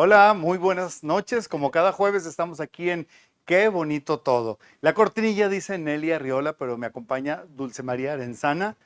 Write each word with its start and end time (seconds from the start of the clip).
Hola, 0.00 0.32
muy 0.32 0.58
buenas 0.58 1.02
noches. 1.02 1.48
Como 1.48 1.72
cada 1.72 1.90
jueves 1.90 2.24
estamos 2.24 2.60
aquí 2.60 2.88
en 2.88 3.08
Qué 3.44 3.66
bonito 3.66 4.20
todo. 4.20 4.60
La 4.80 4.94
cortinilla 4.94 5.48
dice 5.48 5.76
Nelly 5.76 6.12
Arriola, 6.12 6.52
pero 6.52 6.78
me 6.78 6.86
acompaña 6.86 7.42
Dulce 7.48 7.82
María 7.82 8.12
Arenzana. 8.12 8.76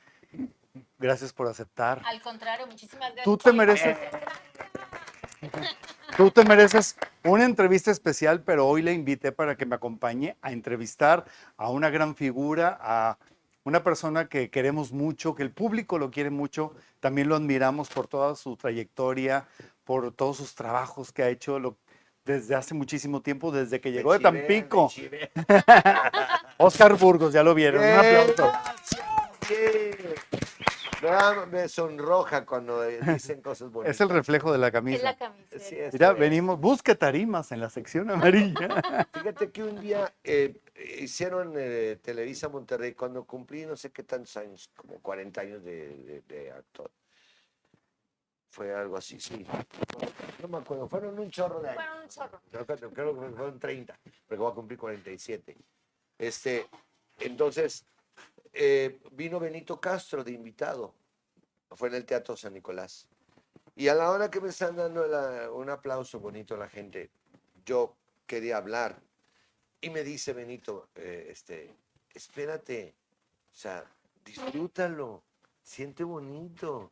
Gracias 0.97 1.31
por 1.31 1.45
aceptar. 1.45 2.01
Al 2.03 2.19
contrario, 2.19 2.65
muchísimas 2.65 3.13
gracias. 3.13 3.25
Tú 3.25 3.37
te 3.37 3.53
mereces, 3.53 3.95
tú 6.17 6.31
te 6.31 6.43
mereces 6.45 6.95
una 7.23 7.45
entrevista 7.45 7.91
especial, 7.91 8.41
pero 8.41 8.67
hoy 8.67 8.81
le 8.81 8.93
invité 8.93 9.31
para 9.31 9.55
que 9.55 9.67
me 9.67 9.75
acompañe 9.75 10.35
a 10.41 10.51
entrevistar 10.51 11.25
a 11.57 11.69
una 11.69 11.91
gran 11.91 12.15
figura, 12.15 12.75
a 12.81 13.19
una 13.65 13.83
persona 13.83 14.27
que 14.27 14.49
queremos 14.49 14.91
mucho, 14.91 15.35
que 15.35 15.43
el 15.43 15.51
público 15.51 15.97
lo 15.97 16.11
quiere 16.11 16.29
mucho, 16.31 16.73
también 16.99 17.29
lo 17.29 17.35
admiramos 17.35 17.89
por 17.89 18.07
toda 18.07 18.35
su 18.35 18.57
trayectoria, 18.57 19.45
por 19.83 20.11
todos 20.13 20.37
sus 20.37 20.55
trabajos 20.55 21.11
que 21.11 21.23
ha 21.23 21.29
hecho 21.29 21.59
lo- 21.59 21.77
desde 22.25 22.55
hace 22.55 22.73
muchísimo 22.73 23.21
tiempo, 23.21 23.51
desde 23.51 23.81
que 23.81 23.91
llegó 23.91 24.13
de 24.13 24.19
Tampico. 24.19 24.89
Oscar 26.57 26.93
Burgos, 26.97 27.33
ya 27.33 27.43
lo 27.43 27.53
vieron. 27.53 27.83
Un 27.83 27.89
aplauso. 27.91 28.51
No, 31.01 31.45
me 31.47 31.67
sonroja 31.67 32.45
cuando 32.45 32.81
dicen 32.83 33.41
cosas 33.41 33.69
bonitas. 33.71 33.95
Es 33.95 34.01
el 34.01 34.07
reflejo 34.09 34.53
de 34.53 34.57
la 34.57 34.67
Es 34.67 34.73
camisa. 34.73 35.03
la 35.03 35.17
camiseta. 35.17 35.59
Sí, 35.59 35.75
es. 35.75 35.91
Mira, 35.91 36.11
es. 36.11 36.17
venimos, 36.17 36.57
busca 36.61 36.95
tarimas 36.95 37.51
en 37.51 37.59
la 37.59 37.69
sección 37.69 38.09
amarilla. 38.09 39.05
Fíjate 39.13 39.51
que 39.51 39.63
un 39.63 39.81
día 39.81 40.13
eh, 40.23 40.61
hicieron 40.99 41.53
eh, 41.57 41.97
Televisa 42.01 42.47
Monterrey 42.47 42.93
cuando 42.93 43.25
cumplí 43.25 43.65
no 43.65 43.75
sé 43.75 43.91
qué 43.91 44.03
tantos 44.03 44.37
años, 44.37 44.69
como 44.77 44.93
40 45.01 45.41
años 45.41 45.63
de, 45.63 45.89
de- 45.89 46.21
de 46.21 46.51
actor. 46.51 46.89
Fue 48.53 48.71
algo 48.71 48.97
así, 48.97 49.19
sí. 49.19 49.47
No 50.39 50.47
me 50.47 50.59
acuerdo, 50.59 50.87
fueron 50.87 51.17
un 51.17 51.31
chorro 51.31 51.59
de 51.59 51.69
años. 51.69 51.83
Fueron 51.83 52.03
un 52.03 52.07
chorro. 52.07 52.39
Creo 52.51 52.65
que, 52.67 52.75
creo 52.93 53.19
que 53.19 53.29
fueron 53.35 53.59
30, 53.59 53.99
porque 54.27 54.39
voy 54.39 54.51
a 54.51 54.53
cumplir 54.53 54.77
47. 54.77 55.57
Este, 56.19 56.67
entonces, 57.17 57.83
eh, 58.53 58.99
vino 59.13 59.39
Benito 59.39 59.81
Castro 59.81 60.23
de 60.23 60.33
invitado. 60.33 60.93
Fue 61.71 61.87
en 61.89 61.95
el 61.95 62.05
Teatro 62.05 62.37
San 62.37 62.53
Nicolás. 62.53 63.07
Y 63.75 63.87
a 63.87 63.95
la 63.95 64.11
hora 64.11 64.29
que 64.29 64.39
me 64.39 64.49
están 64.49 64.75
dando 64.75 65.07
la- 65.07 65.49
un 65.51 65.71
aplauso 65.71 66.19
bonito 66.19 66.53
a 66.53 66.59
la 66.59 66.69
gente, 66.69 67.09
yo 67.65 67.95
quería 68.27 68.57
hablar. 68.57 69.01
Y 69.81 69.89
me 69.89 70.03
dice 70.03 70.31
Benito, 70.33 70.89
eh, 70.93 71.25
este, 71.31 71.73
espérate, 72.13 72.93
o 73.51 73.55
sea, 73.55 73.83
disfrútalo, 74.23 75.23
siente 75.63 76.03
bonito. 76.03 76.91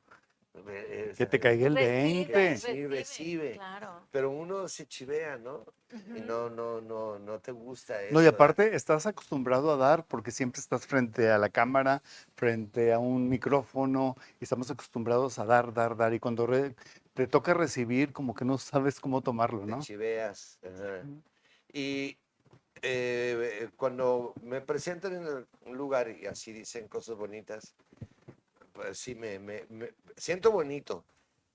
Eh, 0.53 1.13
Que 1.17 1.25
te 1.25 1.39
caiga 1.39 1.67
el 1.67 1.75
Recibe, 1.75 2.33
20. 2.33 2.57
Sí, 2.57 2.87
recibe. 2.87 3.51
Claro. 3.53 4.07
Pero 4.11 4.29
uno 4.31 4.67
se 4.67 4.85
chivea, 4.85 5.37
¿no? 5.37 5.65
Y 6.13 6.19
no, 6.21 6.49
no, 6.49 6.81
no, 6.81 7.17
no 7.19 7.39
te 7.39 7.51
gusta 7.51 8.01
eso. 8.03 8.13
No, 8.13 8.21
y 8.21 8.25
¿eh? 8.25 8.29
aparte 8.29 8.75
estás 8.75 9.05
acostumbrado 9.05 9.71
a 9.71 9.77
dar 9.77 10.05
porque 10.05 10.31
siempre 10.31 10.59
estás 10.59 10.85
frente 10.85 11.29
a 11.29 11.37
la 11.37 11.49
cámara, 11.49 12.01
frente 12.35 12.91
a 12.91 12.99
un 12.99 13.29
micrófono 13.29 14.15
y 14.39 14.43
estamos 14.43 14.69
acostumbrados 14.69 15.39
a 15.39 15.45
dar, 15.45 15.73
dar, 15.73 15.95
dar. 15.95 16.13
Y 16.13 16.19
cuando 16.19 16.45
re- 16.45 16.75
te 17.13 17.27
toca 17.27 17.53
recibir, 17.53 18.11
como 18.11 18.33
que 18.33 18.43
no 18.43 18.57
sabes 18.57 18.99
cómo 18.99 19.21
tomarlo, 19.21 19.61
te 19.61 19.71
¿no? 19.71 19.79
chiveas. 19.79 20.59
ajá. 20.63 21.01
Ujú. 21.05 21.21
Y 21.73 22.17
eh, 22.81 23.69
cuando 23.77 24.33
me 24.41 24.59
presentan 24.61 25.13
en 25.15 25.47
un 25.65 25.77
lugar 25.77 26.09
y 26.09 26.25
así 26.25 26.51
dicen 26.51 26.87
cosas 26.89 27.15
bonitas, 27.15 27.73
sí, 28.93 29.15
me, 29.15 29.39
me- 29.39 29.65
me- 29.69 29.93
siento 30.17 30.51
bonito, 30.51 31.05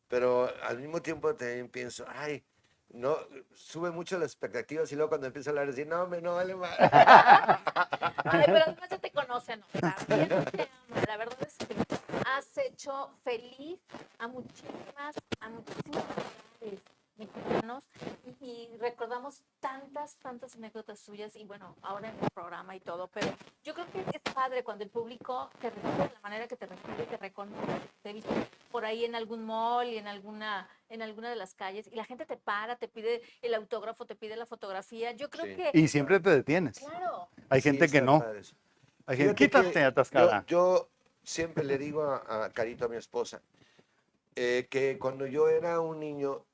pero 0.08 0.50
al 0.62 0.78
mismo 0.78 1.00
tiempo 1.02 1.34
también 1.34 1.68
pienso, 1.68 2.04
ay, 2.08 2.44
no, 2.90 3.16
sube 3.54 3.90
mucho 3.90 4.18
las 4.18 4.30
expectativas 4.32 4.90
y 4.92 4.94
luego 4.96 5.08
cuando 5.10 5.26
empiezo 5.26 5.50
a 5.50 5.52
hablar, 5.52 5.66
decir, 5.68 5.86
no, 5.86 6.06
me 6.06 6.20
no 6.20 6.34
vale 6.36 6.54
más. 6.54 6.76
Ay, 6.80 8.42
pero 8.46 8.62
además 8.66 8.88
ya 8.90 8.98
te 8.98 9.10
conocen, 9.10 9.62
ama. 9.82 9.96
La 11.08 11.16
verdad 11.16 11.38
es 11.46 11.56
que 11.66 11.74
has 12.26 12.58
hecho 12.58 13.10
feliz 13.24 13.78
a 14.18 14.28
muchísimas, 14.28 15.16
a 15.40 15.48
muchísimas 15.48 16.04
comunidades 16.04 16.80
mexicanos 17.16 17.84
y, 18.40 18.46
y 18.72 18.76
recordamos 18.78 19.42
tantas, 19.60 20.16
tantas 20.16 20.54
anécdotas 20.56 21.00
suyas 21.00 21.34
y 21.36 21.44
bueno, 21.44 21.74
ahora 21.82 22.08
en 22.10 22.14
el 22.22 22.30
programa 22.30 22.76
y 22.76 22.80
todo, 22.80 23.08
pero 23.08 23.28
yo 23.64 23.74
creo 23.74 23.86
que 23.92 24.00
es 24.00 24.22
padre 24.34 24.62
cuando 24.62 24.84
el 24.84 24.90
público 24.90 25.50
te 25.60 25.70
recibe 25.70 26.08
de 26.08 26.14
la 26.14 26.20
manera 26.20 26.46
que 26.46 26.56
te 26.56 26.66
recibe, 26.66 27.04
te 27.06 27.16
reconoce, 27.16 27.80
te 28.02 28.12
viste 28.12 28.30
por 28.70 28.84
ahí 28.84 29.04
en 29.04 29.14
algún 29.14 29.44
mall 29.44 29.88
y 29.88 29.96
en 29.98 30.06
alguna, 30.06 30.68
en 30.88 31.02
alguna 31.02 31.30
de 31.30 31.36
las 31.36 31.54
calles 31.54 31.86
y 31.90 31.94
la 31.96 32.04
gente 32.04 32.26
te 32.26 32.36
para, 32.36 32.76
te 32.76 32.88
pide 32.88 33.22
el 33.42 33.54
autógrafo, 33.54 34.04
te 34.04 34.14
pide 34.16 34.36
la 34.36 34.46
fotografía. 34.46 35.12
Yo 35.12 35.30
creo 35.30 35.46
Sí. 35.46 35.54
que, 35.56 35.70
Y 35.72 35.88
siempre 35.88 36.20
te 36.20 36.30
detienes. 36.30 36.78
claro, 36.78 37.28
Hay 37.48 37.60
Sí, 37.60 37.70
gente 37.70 37.88
que 37.88 38.02
no. 38.02 38.22
Hay 39.08 39.16
gente, 39.16 39.34
que 39.36 39.44
quítate, 39.46 39.84
atascada. 39.84 40.44
Yo, 40.46 40.80
yo 40.80 40.88
siempre 41.22 41.64
le 41.64 41.78
digo 41.78 42.02
a, 42.02 42.44
a 42.46 42.50
Carito, 42.50 42.86
a 42.86 42.88
mi 42.88 42.96
esposa, 42.96 43.40
eh, 44.34 44.66
que 44.68 44.98
cuando 44.98 45.26
yo 45.26 45.48
era 45.48 45.80
un 45.80 46.00
niño 46.00 46.44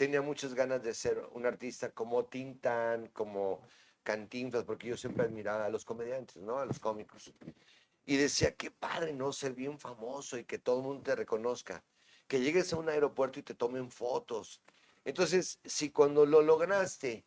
tenía 0.00 0.22
muchas 0.22 0.54
ganas 0.54 0.82
de 0.82 0.94
ser 0.94 1.22
un 1.32 1.44
artista 1.44 1.90
como 1.90 2.24
Tintán, 2.24 3.08
como 3.08 3.60
Cantinflas, 4.02 4.64
porque 4.64 4.88
yo 4.88 4.96
siempre 4.96 5.26
admiraba 5.26 5.66
a 5.66 5.68
los 5.68 5.84
comediantes, 5.84 6.36
¿no? 6.36 6.58
A 6.58 6.64
los 6.64 6.80
cómicos. 6.80 7.30
Y 8.06 8.16
decía, 8.16 8.54
qué 8.56 8.70
padre, 8.70 9.12
¿no? 9.12 9.30
Ser 9.30 9.52
bien 9.52 9.78
famoso 9.78 10.38
y 10.38 10.44
que 10.44 10.58
todo 10.58 10.78
el 10.78 10.84
mundo 10.84 11.02
te 11.02 11.14
reconozca. 11.14 11.84
Que 12.26 12.40
llegues 12.40 12.72
a 12.72 12.78
un 12.78 12.88
aeropuerto 12.88 13.40
y 13.40 13.42
te 13.42 13.54
tomen 13.54 13.90
fotos. 13.90 14.62
Entonces, 15.04 15.58
si 15.66 15.90
cuando 15.90 16.24
lo 16.24 16.40
lograste, 16.40 17.26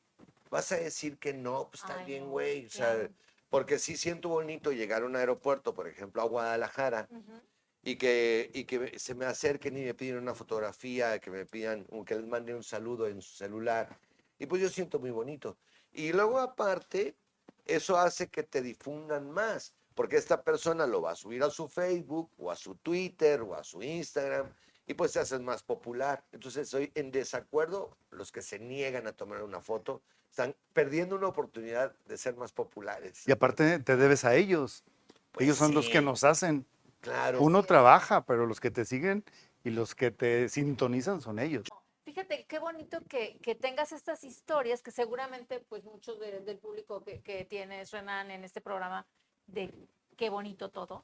vas 0.50 0.72
a 0.72 0.78
decir 0.78 1.20
que 1.20 1.32
no, 1.32 1.70
pues 1.70 1.84
está 1.84 1.98
bien, 1.98 2.28
güey. 2.32 2.66
O 2.66 2.72
sea, 2.72 3.08
porque 3.52 3.78
sí 3.78 3.98
siento 3.98 4.30
bonito 4.30 4.72
llegar 4.72 5.04
a 5.04 5.06
un 5.06 5.16
aeropuerto, 5.16 5.76
por 5.76 5.88
ejemplo, 5.88 6.24
a 6.24 6.26
Guadalajara, 6.26 7.08
Ujú. 7.12 7.40
Y 7.84 7.98
que, 7.98 8.50
y 8.54 8.64
que 8.64 8.98
se 8.98 9.14
me 9.14 9.26
acerquen 9.26 9.78
y 9.78 9.84
me 9.84 9.94
piden 9.94 10.18
una 10.18 10.34
fotografía, 10.34 11.20
que 11.20 11.30
me 11.30 11.46
pidan, 11.46 11.86
que 12.06 12.16
les 12.16 12.26
mande 12.26 12.56
un 12.56 12.64
saludo 12.64 13.08
en 13.08 13.22
su 13.22 13.36
celular. 13.36 13.98
Y 14.40 14.46
pues 14.46 14.62
yo 14.62 14.70
siento 14.70 15.00
muy 15.00 15.12
bonito. 15.12 15.58
Y 15.92 16.14
luego 16.14 16.40
aparte, 16.40 17.16
eso 17.66 17.98
hace 17.98 18.28
que 18.28 18.44
te 18.44 18.62
difundan 18.62 19.30
más, 19.32 19.74
porque 19.96 20.18
esta 20.18 20.44
persona 20.44 20.88
lo 20.88 21.02
va 21.02 21.12
a 21.12 21.16
subir 21.16 21.44
a 21.44 21.50
su 21.50 21.68
Facebook 21.68 22.32
o 22.38 22.50
a 22.52 22.56
su 22.56 22.76
Twitter 22.76 23.42
o 23.42 23.54
a 23.54 23.64
su 23.64 23.84
Instagram 23.84 24.50
y 24.88 24.94
pues 24.94 25.12
se 25.12 25.20
haces 25.20 25.42
más 25.42 25.64
popular. 25.64 26.24
Entonces 26.32 26.70
soy 26.70 26.92
en 26.96 27.12
desacuerdo, 27.12 27.96
los 28.12 28.32
que 28.32 28.42
se 28.42 28.60
niegan 28.60 29.08
a 29.08 29.14
tomar 29.14 29.44
una 29.44 29.62
foto 29.62 30.02
están 30.30 30.56
perdiendo 30.74 31.16
una 31.16 31.28
oportunidad 31.28 31.96
de 32.06 32.18
ser 32.18 32.36
más 32.36 32.52
populares. 32.52 33.28
Y 33.28 33.32
aparte 33.32 33.80
te 33.80 33.96
debes 33.96 34.26
a 34.26 34.36
ellos. 34.36 34.84
Pues 35.32 35.46
ellos 35.46 35.58
son 35.58 35.74
los 35.74 35.88
que 35.88 36.00
sí, 36.00 36.06
nos 36.06 36.24
hacen. 36.24 36.66
Claro. 37.04 37.42
Uno 37.42 37.64
trabaja, 37.64 38.26
pero 38.26 38.46
los 38.46 38.60
que 38.62 38.72
te 38.72 38.86
siguen 38.86 39.26
y 39.64 39.72
los 39.72 39.94
que 39.94 40.10
te 40.10 40.48
sintonizan 40.48 41.20
son 41.22 41.38
ellos. 41.38 41.68
Fíjate, 42.06 42.46
qué 42.46 42.60
bonito 42.60 43.00
que, 43.10 43.38
que 43.40 43.56
tengas 43.56 43.92
estas 43.92 44.24
historias 44.24 44.82
que 44.82 44.92
seguramente 44.92 45.60
pues 45.60 45.84
muchos 45.84 46.18
de- 46.20 46.40
del 46.40 46.58
público 46.60 47.04
que, 47.04 47.22
que 47.22 47.44
tienes, 47.44 47.92
Renan, 47.92 48.32
en 48.32 48.44
este 48.46 48.62
programa 48.62 49.06
de 49.48 49.70
qué 50.16 50.30
bonito 50.30 50.70
todo, 50.70 51.04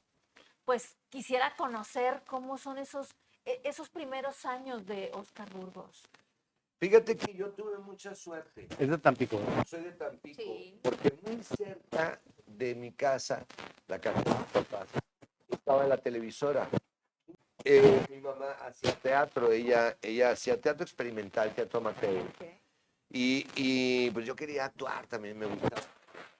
pues 0.63 0.95
quisiera 1.09 1.53
conocer 1.57 2.24
cómo 2.27 2.57
son 2.57 2.77
esos, 2.77 3.09
e- 3.44 3.59
esos 3.65 3.89
primeros 3.89 4.45
años 4.45 4.85
de 4.85 5.12
Oscar 5.13 5.50
Burgos. 5.51 6.03
Fíjate 6.79 7.18
que 7.18 7.33
yo 7.33 7.50
tuve 7.51 7.77
mucha 7.79 8.15
suerte. 8.15 8.69
Es 8.79 8.89
de 8.89 8.97
Tampico. 8.97 9.38
¿no? 9.38 9.65
Soy 9.65 9.81
de 9.81 9.91
Tampico, 9.91 10.41
Sí. 10.41 10.79
porque 10.81 11.13
muy 11.25 11.44
cerca 11.44 12.21
de 12.45 12.74
mi 12.75 12.94
casa, 12.94 13.45
la 13.89 14.00
casa 14.00 14.21
de 14.24 14.29
mis 14.29 14.47
papás, 14.53 14.88
estaba 15.79 15.95
la 15.95 16.01
televisora. 16.01 16.69
Eh, 17.63 18.05
mi 18.09 18.19
mamá 18.19 18.51
hacía 18.65 18.93
teatro, 18.95 19.51
ella, 19.51 19.97
ella 20.01 20.31
hacía 20.31 20.59
teatro 20.59 20.83
experimental, 20.83 21.53
teatro 21.53 21.79
amateur. 21.79 22.23
Y, 23.09 23.47
y, 23.55 24.11
pues 24.11 24.25
yo 24.25 24.35
quería 24.35 24.65
actuar 24.65 25.07
también, 25.07 25.37
me 25.37 25.45
gustaba. 25.45 25.81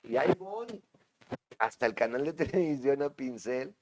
Y 0.04 0.18
ahí 0.18 0.32
voy, 0.38 0.82
hasta 1.58 1.86
el 1.86 1.94
canal 1.94 2.26
de 2.26 2.34
televisión 2.46 3.02
a 3.02 3.10
pincel. 3.10 3.74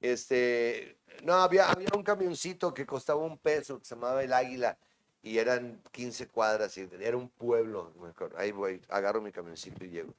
Este, 0.00 0.98
no, 1.22 1.34
había, 1.34 1.70
había 1.70 1.88
un 1.94 2.02
camioncito 2.02 2.74
que 2.74 2.86
costaba 2.86 3.20
un 3.20 3.38
peso, 3.38 3.78
que 3.78 3.84
se 3.84 3.94
llamaba 3.94 4.22
El 4.22 4.32
Águila, 4.32 4.78
y 5.22 5.38
eran 5.38 5.82
15 5.92 6.28
cuadras, 6.28 6.76
y 6.76 6.88
era 7.00 7.16
un 7.16 7.28
pueblo. 7.28 7.92
me 8.00 8.08
acuerdo. 8.08 8.38
Ahí 8.38 8.52
voy, 8.52 8.80
agarro 8.88 9.20
mi 9.20 9.32
camioncito 9.32 9.84
y 9.84 9.90
llego. 9.90 10.14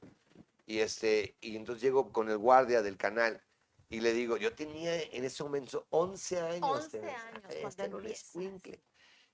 Y, 0.66 0.78
este, 0.78 1.36
y 1.40 1.56
entonces 1.56 1.82
llego 1.82 2.12
con 2.12 2.28
el 2.28 2.38
guardia 2.38 2.82
del 2.82 2.96
canal 2.96 3.40
y 3.88 4.00
le 4.00 4.12
digo, 4.12 4.36
yo 4.36 4.54
tenía 4.54 5.00
en 5.00 5.24
ese 5.24 5.42
momento 5.42 5.86
11 5.90 6.40
años. 6.40 6.70
11 6.84 6.88
tenía, 6.90 7.26
años 7.28 7.42
este 7.48 7.60
cuando. 7.60 8.00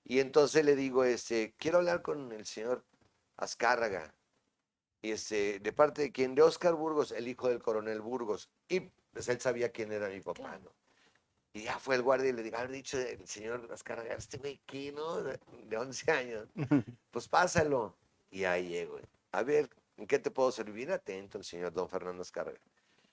Y 0.04 0.20
entonces 0.20 0.64
le 0.64 0.76
digo, 0.76 1.04
este, 1.04 1.54
quiero 1.58 1.78
hablar 1.78 2.02
con 2.02 2.32
el 2.32 2.44
señor 2.44 2.84
Azcárraga. 3.37 4.14
Y 5.00 5.12
este, 5.12 5.58
de 5.58 5.72
parte 5.72 6.02
de 6.02 6.12
quién? 6.12 6.34
De 6.34 6.43
Oscar 6.43 6.75
Burgos, 6.75 7.12
el 7.12 7.28
hijo 7.28 7.49
del 7.49 7.62
coronel 7.62 8.00
Burgos. 8.00 8.50
Y 8.69 8.81
pues 9.12 9.28
él 9.28 9.40
sabía 9.40 9.70
quién 9.70 9.93
era 9.93 10.08
mi 10.08 10.20
papá, 10.20 10.43
Claro. 10.43 10.60
¿no? 10.64 10.82
Y 11.54 11.64
ya 11.64 11.78
fue 11.78 11.96
el 11.96 12.02
guardia 12.02 12.31
y 12.31 12.32
le 12.32 12.43
digo, 12.43 12.56
haber 12.56 12.70
dicho 12.70 12.99
el 12.99 13.26
señor 13.26 13.69
Azcárraga, 13.70 14.14
este 14.14 14.38
güey, 14.38 14.60
¿qué, 14.64 14.90
no? 14.90 15.22
De 15.22 15.38
de 15.64 15.76
11 15.76 16.10
años. 16.10 16.49
Pues 17.10 17.28
pásalo. 17.28 17.94
Y 18.31 18.44
ahí 18.44 18.69
llego. 18.69 18.99
A 19.32 19.43
ver, 19.43 19.69
¿en 19.99 20.06
qué 20.06 20.19
te 20.19 20.31
puedo 20.31 20.50
servir? 20.50 20.90
Atento 20.90 21.37
el 21.37 21.44
señor 21.44 21.72
don 21.75 21.90
Fernando 21.90 22.22
Azcárraga. 22.22 22.58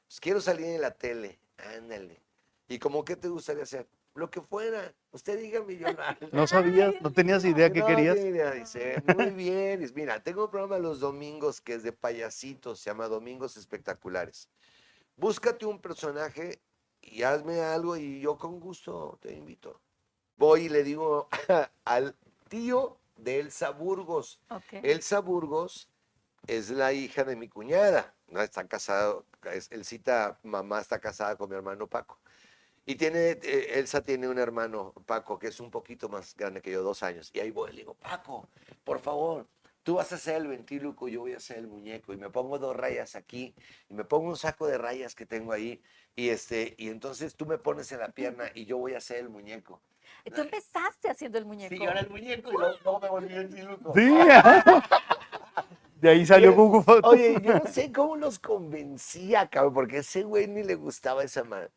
Pues 0.10 0.20
quiero 0.20 0.42
salir 0.42 0.66
en 0.66 0.82
la 0.82 0.90
tele. 0.90 1.40
Ándale. 1.78 2.20
¿Y 2.68 2.80
como 2.80 3.06
qué 3.06 3.16
te 3.16 3.28
gustaría 3.28 3.62
hacer? 3.62 3.88
Lo 4.16 4.28
que 4.32 4.42
fuera. 4.42 4.92
Usted 5.12 5.40
dígame, 5.40 5.78
yo. 5.78 5.86
No 6.32 6.48
sabías, 6.48 6.96
no 7.00 7.12
tenías 7.12 7.46
idea 7.46 7.72
qué 7.72 7.82
No, 7.82 7.86
querías. 7.86 8.16
dice, 8.56 9.04
muy 9.16 9.30
bien. 9.30 9.80
Dice, 9.80 9.94
Mira, 9.96 10.20
tengo 10.24 10.46
un 10.46 10.50
programa 10.50 10.80
los 10.80 11.00
domingos 11.00 11.62
que 11.62 11.76
es 11.76 11.84
de 11.84 11.92
payasitos, 11.94 12.80
se 12.80 12.90
llama 12.90 13.08
Domingos 13.08 13.56
Espectaculares. 13.56 14.50
Búscate 15.16 15.68
un 15.68 15.80
personaje 15.80 16.60
y 17.02 17.22
hazme 17.22 17.62
algo 17.62 17.96
y 17.96 18.20
yo 18.20 18.36
con 18.36 18.60
gusto 18.60 19.20
te 19.22 19.32
invito. 19.34 19.80
Voy 20.38 20.62
y 20.62 20.70
le 20.70 20.84
digo 20.84 21.30
al 21.86 22.16
tío 22.48 22.98
de 23.16 23.42
Elsa 23.42 23.70
Burgos. 23.70 24.40
Elsa 24.72 25.20
Burgos 25.20 25.88
es 26.48 26.72
la 26.72 26.94
hija 26.94 27.24
de 27.24 27.36
mi 27.36 27.48
cuñada. 27.48 28.16
No 28.32 28.42
está 28.42 28.68
casado, 28.68 29.26
es, 29.52 29.72
Elcita, 29.72 30.40
mamá 30.44 30.80
está 30.80 31.00
casada 31.00 31.36
con 31.36 31.50
mi 31.50 31.56
hermano 31.56 31.88
Paco. 31.88 32.20
Y 32.86 32.96
tiene, 32.96 33.38
eh, 33.44 33.72
Elsa 33.76 34.04
tiene 34.04 34.28
un 34.28 34.40
hermano, 34.40 34.94
Paco, 35.06 35.38
que 35.38 35.48
es 35.48 35.60
un 35.60 35.70
poquito 35.70 36.10
más 36.10 36.36
grande 36.36 36.62
que 36.62 36.72
yo, 36.72 36.82
dos 36.82 37.04
años. 37.04 37.30
Y 37.34 37.40
ahí 37.40 37.52
voy, 37.52 37.72
le 37.72 37.78
digo, 37.80 37.94
Paco, 37.94 38.50
por 38.84 39.00
favor, 39.00 39.48
tú 39.84 39.96
vas 39.96 40.12
a 40.12 40.18
ser 40.18 40.38
el 40.38 40.48
ventríloco, 40.48 41.08
yo 41.08 41.22
voy 41.22 41.34
a 41.34 41.40
ser 41.40 41.58
el 41.58 41.68
muñeco. 41.68 42.14
Y 42.14 42.18
me 42.18 42.30
pongo 42.30 42.58
dos 42.58 42.76
rayas 42.76 43.16
aquí, 43.16 43.54
y 43.90 43.94
me 43.94 44.06
pongo 44.06 44.30
un 44.30 44.38
saco 44.38 44.66
de 44.66 44.78
rayas 44.78 45.14
que 45.14 45.26
tengo 45.28 45.52
ahí. 45.52 45.82
Y, 46.16 46.30
este, 46.30 46.74
y 46.78 46.90
entonces 46.90 47.36
tú 47.36 47.46
me 47.46 47.60
pones 47.60 47.92
en 47.92 48.00
la 48.00 48.10
pierna 48.10 48.46
y 48.56 48.66
yo 48.66 48.78
voy 48.78 48.96
a 48.96 49.02
ser 49.02 49.18
el 49.18 49.30
muñeco. 49.30 49.82
Tú 50.34 50.42
empezaste 50.42 51.10
haciendo 51.10 51.38
el 51.38 51.46
muñeco. 51.46 51.74
Sí, 51.74 51.82
yo 51.82 51.90
era 51.90 52.02
el 52.02 52.10
muñeco 52.10 52.52
y 52.52 52.58
luego, 52.58 52.78
luego 52.84 53.00
me 53.00 53.10
volví 53.10 53.34
el 53.34 53.48
ventríloco. 53.48 53.94
Sí. 53.94 54.10
De 56.02 56.10
ahí 56.10 56.26
salió 56.26 56.54
Fotos. 56.56 57.02
Oye, 57.04 57.38
yo 57.42 57.54
no 57.56 57.66
sé 57.72 57.92
cómo 57.92 58.16
los 58.16 58.40
convencía, 58.40 59.48
cabrón, 59.50 59.74
porque 59.74 59.98
a 59.98 60.00
ese 60.00 60.24
güey 60.24 60.48
ni 60.48 60.64
le 60.64 60.76
gustaba 60.76 61.24
esa 61.24 61.44
madre. 61.44 61.70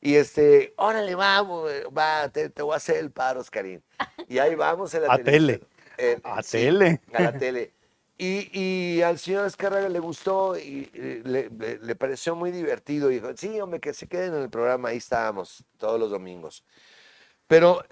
Y 0.00 0.14
este, 0.14 0.72
órale, 0.76 1.14
vamos, 1.14 1.70
va, 1.96 2.28
te, 2.30 2.48
te 2.50 2.62
voy 2.62 2.74
a 2.74 2.76
hacer 2.76 2.96
el 2.96 3.10
paro, 3.10 3.40
Oscarín. 3.40 3.82
Y 4.28 4.38
ahí 4.38 4.54
vamos 4.54 4.94
en 4.94 5.02
la 5.02 5.12
A 5.14 5.18
televisión. 5.18 5.68
Eh, 5.98 6.18
A 6.22 6.42
sí, 6.42 6.52
tele. 6.52 7.00
A 7.12 7.20
la 7.20 7.32
tele. 7.36 7.74
Y, 8.16 8.50
y 8.58 9.02
al 9.02 9.18
señor 9.18 9.46
Escarraga 9.46 9.88
le 9.88 9.98
gustó 9.98 10.58
y 10.58 10.90
le, 11.24 11.48
le- 11.50 11.78
le 11.78 11.96
pareció 11.96 12.34
muy 12.34 12.50
divertido. 12.50 13.10
Y 13.10 13.14
dijo, 13.14 13.28
sí, 13.36 13.60
hombre, 13.60 13.80
que 13.80 13.92
se 13.94 14.06
queden 14.08 14.34
en 14.34 14.42
el 14.42 14.50
programa, 14.50 14.90
ahí 14.90 14.98
estábamos 14.98 15.64
todos 15.78 15.98
los 15.98 16.10
domingos. 16.10 16.64
Pero 17.46 17.82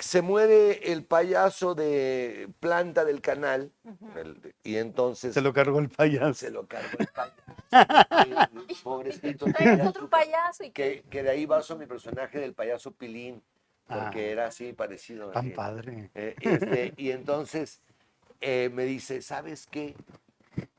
se 0.00 0.22
muere 0.22 0.92
el 0.92 1.04
payaso 1.04 1.74
de 1.74 2.48
planta 2.60 3.04
del 3.04 3.20
canal 3.20 3.70
el- 4.16 4.54
y 4.64 4.76
entonces 4.76 5.34
Se 5.34 5.40
lo 5.40 5.52
cargó 5.52 5.78
el 5.78 5.88
payaso. 5.88 6.34
se 6.34 6.50
lo 6.50 6.66
cargó 6.66 6.98
el 6.98 7.06
payaso. 7.08 7.36
El 8.26 8.76
Pobrecito. 8.82 9.46
Otro 9.86 10.08
payaso 10.08 10.64
y 10.64 10.70
que 10.70 11.02
de 11.10 11.28
ahí 11.30 11.46
basó 11.46 11.76
mi 11.76 11.86
personaje 11.86 12.38
del 12.38 12.54
payaso 12.54 12.92
Pilín, 12.92 13.42
porque 13.88 14.28
Ah. 14.28 14.32
era 14.32 14.46
así 14.46 14.72
parecido. 14.72 15.30
Tan 15.30 15.46
así. 15.46 15.54
padre. 15.54 16.10
Eh, 16.14 16.34
este, 16.40 16.94
y 16.96 17.10
entonces 17.10 17.80
eh, 18.40 18.70
me 18.72 18.84
dice, 18.84 19.20
¿sabes 19.22 19.66
qué? 19.66 19.94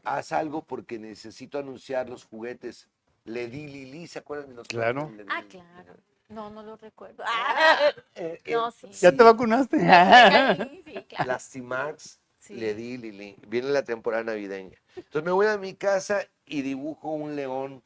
Haz 0.03 0.31
algo 0.31 0.61
porque 0.63 0.97
necesito 0.99 1.57
anunciar 1.59 2.09
los 2.09 2.23
juguetes. 2.25 2.87
Le 3.25 3.47
di 3.47 3.67
Lili, 3.67 4.07
¿se 4.07 4.19
acuerdan 4.19 4.49
de 4.49 4.55
los 4.55 4.67
Claro. 4.67 5.07
juguetes 5.07 5.27
Ah, 5.29 5.43
claro. 5.49 5.95
No, 6.29 6.49
no 6.49 6.63
lo 6.63 6.75
recuerdo. 6.77 7.23
Ah, 7.27 7.91
Eh, 8.15 8.39
eh, 8.43 8.53
no, 8.53 8.71
sí. 8.71 8.87
¿Ya 8.91 9.11
te 9.11 9.23
vacunaste? 9.23 9.77
Sí, 9.79 10.83
sí, 10.85 11.03
claro. 11.09 11.25
Lastimax, 11.25 12.19
Sí. 12.39 12.55
le 12.55 12.73
di 12.75 12.97
Lili. 12.97 13.35
Viene 13.47 13.69
la 13.69 13.83
temporada 13.83 14.23
navideña. 14.23 14.77
Entonces 14.95 15.23
me 15.23 15.31
voy 15.31 15.47
a 15.47 15.57
mi 15.57 15.73
casa 15.73 16.21
y 16.45 16.61
dibujo 16.61 17.11
un 17.11 17.35
león 17.35 17.83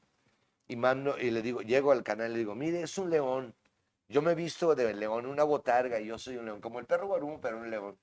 y 0.67 0.75
mando 0.75 1.17
y 1.17 1.31
le 1.31 1.41
digo, 1.41 1.61
llego 1.61 1.91
al 1.91 2.03
canal 2.03 2.29
y 2.29 2.33
le 2.33 2.39
digo, 2.39 2.53
mire, 2.55 2.81
es 2.83 2.97
un 2.97 3.09
león. 3.09 3.55
Yo 4.07 4.21
me 4.21 4.33
he 4.33 4.35
visto 4.35 4.75
de 4.75 4.93
león, 4.93 5.25
una 5.25 5.43
botarga 5.43 5.99
y 5.99 6.07
yo 6.07 6.17
soy 6.19 6.37
un 6.37 6.45
león, 6.45 6.61
como 6.61 6.79
el 6.79 6.85
perro 6.85 7.07
guarú, 7.07 7.39
pero 7.41 7.57
un 7.57 7.71
león. 7.71 7.97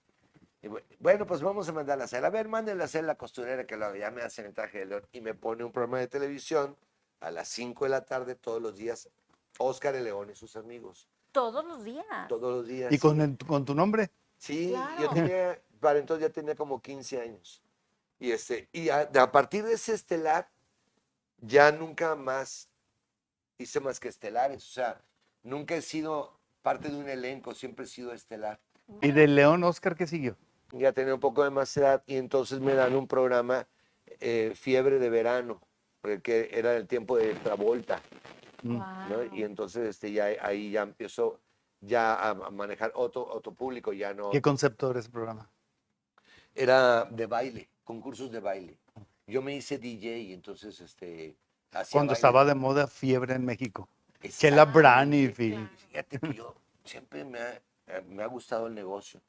Y 0.62 0.68
bueno, 0.98 1.26
pues 1.26 1.42
vamos 1.42 1.68
a 1.68 1.72
mandarla 1.72 2.04
a 2.04 2.06
hacer. 2.06 2.24
A 2.24 2.30
ver, 2.30 2.48
mándenla 2.48 2.84
a 2.84 2.86
hacer 2.86 3.04
la 3.04 3.14
costurera 3.16 3.66
que 3.66 3.76
lo 3.76 3.86
haga. 3.86 3.98
Ya 3.98 4.10
me 4.10 4.22
hacen 4.22 4.46
el 4.46 4.54
traje 4.54 4.80
de 4.80 4.86
león 4.86 5.06
y 5.12 5.20
me 5.20 5.34
pone 5.34 5.64
un 5.64 5.70
programa 5.72 6.00
de 6.00 6.08
televisión 6.08 6.76
a 7.20 7.30
las 7.30 7.48
5 7.48 7.84
de 7.84 7.90
la 7.90 8.04
tarde 8.04 8.34
todos 8.34 8.60
los 8.60 8.76
días. 8.76 9.08
Oscar 9.58 9.94
el 9.94 10.04
León 10.04 10.30
y 10.30 10.34
sus 10.36 10.56
amigos. 10.56 11.08
Todos 11.32 11.64
los 11.64 11.84
días. 11.84 12.04
Todos 12.28 12.56
los 12.58 12.66
días. 12.66 12.92
¿Y 12.92 12.98
con, 12.98 13.20
el- 13.20 13.36
con 13.38 13.64
tu 13.64 13.74
nombre? 13.74 14.10
Sí, 14.38 14.68
Claro. 14.70 15.02
yo 15.02 15.10
tenía, 15.10 15.60
para 15.80 15.98
entonces 15.98 16.26
ya 16.28 16.32
tenía 16.32 16.54
como 16.54 16.80
15 16.80 17.20
años. 17.20 17.62
Y, 18.18 18.30
este, 18.32 18.68
y 18.72 18.88
a, 18.88 19.00
a 19.02 19.32
partir 19.32 19.64
de 19.64 19.74
ese 19.74 19.94
estelar, 19.94 20.48
ya 21.40 21.70
nunca 21.72 22.14
más 22.16 22.68
hice 23.58 23.80
más 23.80 24.00
que 24.00 24.08
estelares. 24.08 24.64
O 24.64 24.72
sea, 24.72 25.00
nunca 25.42 25.74
he 25.76 25.82
sido 25.82 26.38
parte 26.62 26.88
de 26.88 26.96
un 26.96 27.08
elenco, 27.08 27.54
siempre 27.54 27.84
he 27.84 27.88
sido 27.88 28.12
estelar. 28.12 28.58
¿Y 29.02 29.12
de 29.12 29.26
León 29.28 29.62
Oscar 29.64 29.94
qué 29.96 30.06
siguió? 30.06 30.36
Ya 30.72 30.92
tenía 30.92 31.14
un 31.14 31.20
poco 31.20 31.44
de 31.44 31.50
más 31.50 31.76
edad 31.76 32.02
y 32.06 32.16
entonces 32.16 32.60
me 32.60 32.74
dan 32.74 32.94
un 32.94 33.06
programa, 33.06 33.66
eh, 34.20 34.52
Fiebre 34.54 34.98
de 34.98 35.10
Verano, 35.10 35.60
porque 36.00 36.50
era 36.52 36.74
el 36.76 36.86
tiempo 36.86 37.16
de 37.16 37.34
Travolta. 37.34 38.00
Y 39.32 39.42
entonces 39.42 39.88
este, 39.88 40.12
ya, 40.12 40.26
ahí 40.40 40.70
ya 40.72 40.82
empiezo 40.82 41.38
ya 41.80 42.14
a, 42.14 42.30
a 42.30 42.50
manejar 42.50 42.92
otro, 42.94 43.26
otro 43.26 43.52
público, 43.52 43.92
ya 43.92 44.12
no... 44.14 44.30
¿Qué 44.30 44.42
concepto 44.42 44.90
era 44.90 45.00
ese 45.00 45.10
programa? 45.10 45.48
era 46.54 47.04
de 47.04 47.26
baile, 47.26 47.68
concursos 47.84 48.30
de 48.32 48.40
baile. 48.40 48.76
Yo 49.26 49.42
me 49.42 49.54
hice 49.54 49.78
DJ 49.78 50.18
y 50.18 50.32
entonces 50.32 50.80
este 50.80 51.36
hacía 51.72 51.92
Cuando 51.92 52.10
baile. 52.10 52.14
estaba 52.18 52.44
de 52.44 52.54
moda 52.54 52.86
fiebre 52.88 53.34
en 53.34 53.44
México. 53.44 53.88
Chela 54.28 54.64
claro. 54.64 54.72
Fíjate 55.88 56.18
que 56.18 56.34
yo 56.34 56.54
siempre 56.84 57.24
me 57.24 57.38
ha, 57.38 57.60
me 58.08 58.22
ha 58.22 58.26
gustado 58.26 58.66
el 58.66 58.74
negocio. 58.74 59.20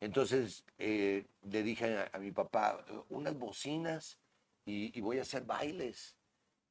Entonces 0.00 0.62
eh, 0.78 1.24
le 1.42 1.62
dije 1.62 1.98
a, 1.98 2.10
a 2.12 2.18
mi 2.18 2.30
papá, 2.30 2.84
"Eh, 2.88 3.00
unas 3.08 3.36
bocinas 3.36 4.18
y, 4.64 4.96
y 4.96 5.00
voy 5.00 5.18
a 5.18 5.22
hacer 5.22 5.42
bailes. 5.44 6.14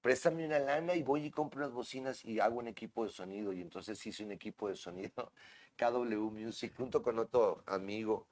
Préstame 0.06 0.46
una 0.46 0.60
lana 0.60 0.94
y 0.94 1.02
voy 1.02 1.26
y 1.26 1.32
compro 1.32 1.62
unas 1.62 1.74
bocinas 1.74 2.24
y 2.24 2.40
hago 2.40 2.60
un 2.60 2.68
equipo 2.68 3.06
de 3.06 3.10
sonido. 3.10 3.52
Y 3.54 3.62
entonces 3.62 4.06
hice 4.06 4.24
un 4.24 4.32
equipo 4.32 4.70
de 4.70 4.76
sonido, 4.76 5.32
KW 5.80 6.30
Music, 6.30 6.76
junto 6.78 7.02
con 7.02 7.18
otro 7.18 7.64
amigo. 7.66 8.28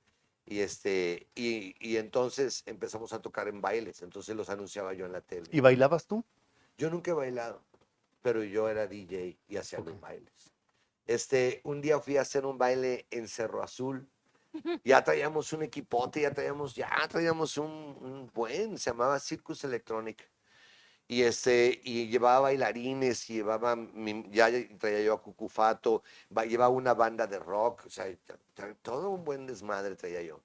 Y, 0.46 0.60
este, 0.60 1.26
y, 1.34 1.74
y 1.80 1.98
entonces 1.98 2.62
empezamos 2.68 3.12
a 3.12 3.24
tocar 3.24 3.48
en 3.48 3.60
bailes. 3.60 4.04
Entonces 4.04 4.36
los 4.36 4.52
anunciaba 4.52 4.94
yo 4.94 5.08
en 5.08 5.14
la 5.14 5.22
tele. 5.22 5.48
¿Y 5.52 5.62
bailabas 5.62 6.06
tú? 6.06 6.24
Yo 6.78 6.92
nunca 6.92 7.10
he 7.10 7.16
bailado, 7.16 7.64
pero 8.22 8.44
yo 8.44 8.70
era 8.70 8.86
DJ 8.86 9.40
y 9.48 9.58
hacía 9.58 9.80
los 9.80 10.00
bailes. 10.00 10.54
Este, 11.08 11.60
un 11.64 11.82
día 11.82 12.00
fui 12.00 12.18
a 12.18 12.22
hacer 12.22 12.46
un 12.46 12.60
baile 12.60 13.08
en 13.10 13.28
Cerro 13.28 13.64
Azul. 13.64 14.08
Ya 14.84 15.04
traíamos 15.04 15.52
un 15.54 15.64
equipote, 15.64 16.22
ya 16.22 16.32
traíamos, 16.32 16.76
ya 16.76 16.92
traíamos 17.10 17.58
un, 17.58 17.72
un 17.72 18.30
buen, 18.32 18.78
se 18.78 18.92
llamaba 18.92 19.20
Circus 19.20 19.64
Electronic. 19.64 20.33
Y, 21.08 21.24
este, 21.24 21.82
y 21.84 22.08
llevaba 22.08 22.40
bailarines, 22.42 23.30
y 23.30 23.34
llevaba, 23.36 23.76
mi- 23.76 24.26
ya 24.32 24.50
traía 24.80 25.02
yo 25.02 25.14
a 25.14 25.22
Cucufato, 25.22 26.02
ba- 26.30 26.46
llevaba 26.46 26.70
una 26.70 26.94
banda 26.94 27.28
de 27.28 27.40
rock, 27.40 27.84
o 27.86 27.90
sea, 27.90 28.08
todo 28.82 29.10
un 29.10 29.24
buen 29.24 29.46
desmadre 29.46 29.96
traía 29.96 30.22
yo. 30.24 30.42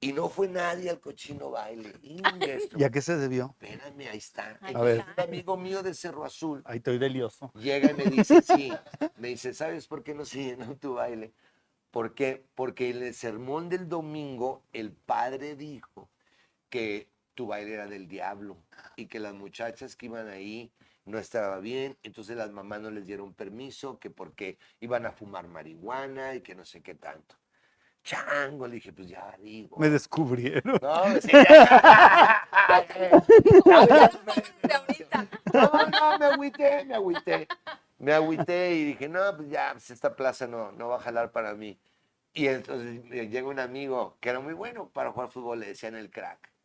Y 0.00 0.12
no 0.12 0.28
fue 0.28 0.46
nadie 0.46 0.90
al 0.90 1.00
cochino 1.00 1.50
baile. 1.50 1.92
¿Y 2.78 2.84
a 2.84 2.90
qué 2.90 3.02
se 3.02 3.16
debió? 3.16 3.56
Espérame, 3.60 4.08
ahí 4.08 4.18
está. 4.18 4.56
Ahí 4.62 4.74
A 4.76 4.80
ver. 4.80 5.00
está. 5.00 5.14
Un 5.16 5.28
amigo 5.28 5.56
mío 5.56 5.82
de 5.82 5.92
Cerro 5.92 6.24
Azul 6.24 6.62
Ahí 6.64 6.76
estoy 6.78 6.98
delioso. 6.98 7.50
llega 7.56 7.90
y 7.90 7.94
me 7.94 8.06
dice, 8.06 8.40
sí, 8.42 8.72
me 9.16 9.28
dice, 9.28 9.52
¿sabes 9.54 9.88
por 9.88 10.04
qué 10.04 10.14
no 10.14 10.24
se 10.24 10.38
llenó 10.44 10.76
tu 10.76 10.94
baile? 10.94 11.32
¿Por 11.90 12.14
qué? 12.14 12.44
Porque 12.54 12.90
en 12.90 13.02
el 13.02 13.12
sermón 13.14 13.68
del 13.68 13.88
domingo 13.88 14.62
el 14.72 14.92
padre 14.92 15.56
dijo 15.56 16.08
que 16.70 17.08
tu 17.38 17.46
baile 17.46 17.74
era 17.74 17.86
del 17.86 18.08
diablo 18.08 18.56
y 18.96 19.06
que 19.06 19.20
las 19.20 19.32
muchachas 19.32 19.94
que 19.94 20.06
iban 20.06 20.26
ahí 20.26 20.72
no 21.04 21.20
estaba 21.20 21.60
bien, 21.60 21.96
entonces 22.02 22.36
las 22.36 22.50
mamás 22.50 22.80
no 22.80 22.90
les 22.90 23.06
dieron 23.06 23.32
permiso, 23.32 24.00
que 24.00 24.10
porque 24.10 24.58
iban 24.80 25.06
a 25.06 25.12
fumar 25.12 25.46
marihuana 25.46 26.34
y 26.34 26.40
que 26.40 26.56
no 26.56 26.64
sé 26.64 26.82
qué 26.82 26.96
tanto. 26.96 27.36
Chango, 28.02 28.66
le 28.66 28.74
dije, 28.74 28.92
pues 28.92 29.08
ya 29.08 29.36
digo. 29.40 29.76
Me 29.78 29.88
descubrieron. 29.88 30.80
No, 30.82 31.20
sí, 31.20 31.30
ya. 31.32 32.44
De 34.64 34.74
ahorita. 34.74 35.26
No, 35.54 35.70
no, 35.90 36.18
me 36.18 36.26
agüité, 36.26 36.84
me 36.86 36.94
agüité. 36.96 37.46
Me 38.00 38.12
agüité 38.14 38.74
y 38.74 38.84
dije, 38.84 39.08
no, 39.08 39.36
pues 39.36 39.48
ya, 39.48 39.70
pues 39.74 39.92
esta 39.92 40.16
plaza 40.16 40.48
no, 40.48 40.72
no 40.72 40.88
va 40.88 40.96
a 40.96 41.00
jalar 41.00 41.30
para 41.30 41.54
mí. 41.54 41.78
Y 42.34 42.48
entonces 42.48 43.00
eh, 43.12 43.28
llega 43.28 43.46
un 43.46 43.60
amigo 43.60 44.16
que 44.20 44.30
era 44.30 44.40
muy 44.40 44.54
bueno 44.54 44.88
para 44.88 45.12
jugar 45.12 45.30
fútbol, 45.30 45.60
le 45.60 45.68
decían 45.68 45.94
el 45.94 46.10
crack. 46.10 46.57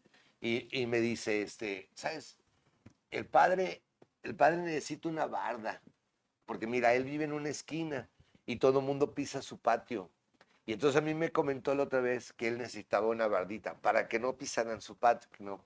Y, 0.43 0.67
y 0.77 0.87
me 0.87 0.99
dice, 0.99 1.41
este, 1.41 1.89
¿sabes? 1.93 2.37
El 3.11 3.25
padre, 3.25 3.81
el 4.23 4.35
padre 4.35 4.57
necesita 4.57 5.07
una 5.07 5.25
barda 5.25 5.81
porque 6.45 6.67
mira, 6.67 6.93
él 6.93 7.05
vive 7.05 7.23
en 7.23 7.33
una 7.33 7.49
esquina 7.49 8.09
y 8.45 8.57
todo 8.57 8.79
el 8.79 8.85
mundo 8.85 9.13
pisa 9.13 9.41
su 9.41 9.57
patio. 9.57 10.09
Y 10.65 10.73
entonces 10.73 11.01
a 11.01 11.03
mí 11.03 11.13
me 11.13 11.31
comentó 11.31 11.75
la 11.75 11.83
otra 11.83 11.99
vez 12.01 12.33
que 12.33 12.47
él 12.47 12.57
necesitaba 12.57 13.07
una 13.07 13.27
bardita 13.27 13.75
para 13.75 14.07
que 14.07 14.19
no 14.19 14.37
pisaran 14.37 14.81
su 14.81 14.97
patio, 14.97 15.29
que 15.31 15.43
no, 15.43 15.63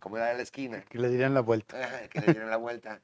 como 0.00 0.16
era 0.16 0.32
la 0.32 0.42
esquina, 0.42 0.82
Que 0.82 0.98
le 0.98 1.08
dirían 1.08 1.34
la 1.34 1.40
vuelta. 1.40 2.08
que 2.08 2.20
le 2.20 2.26
dieran 2.26 2.50
la 2.50 2.56
vuelta. 2.56 3.00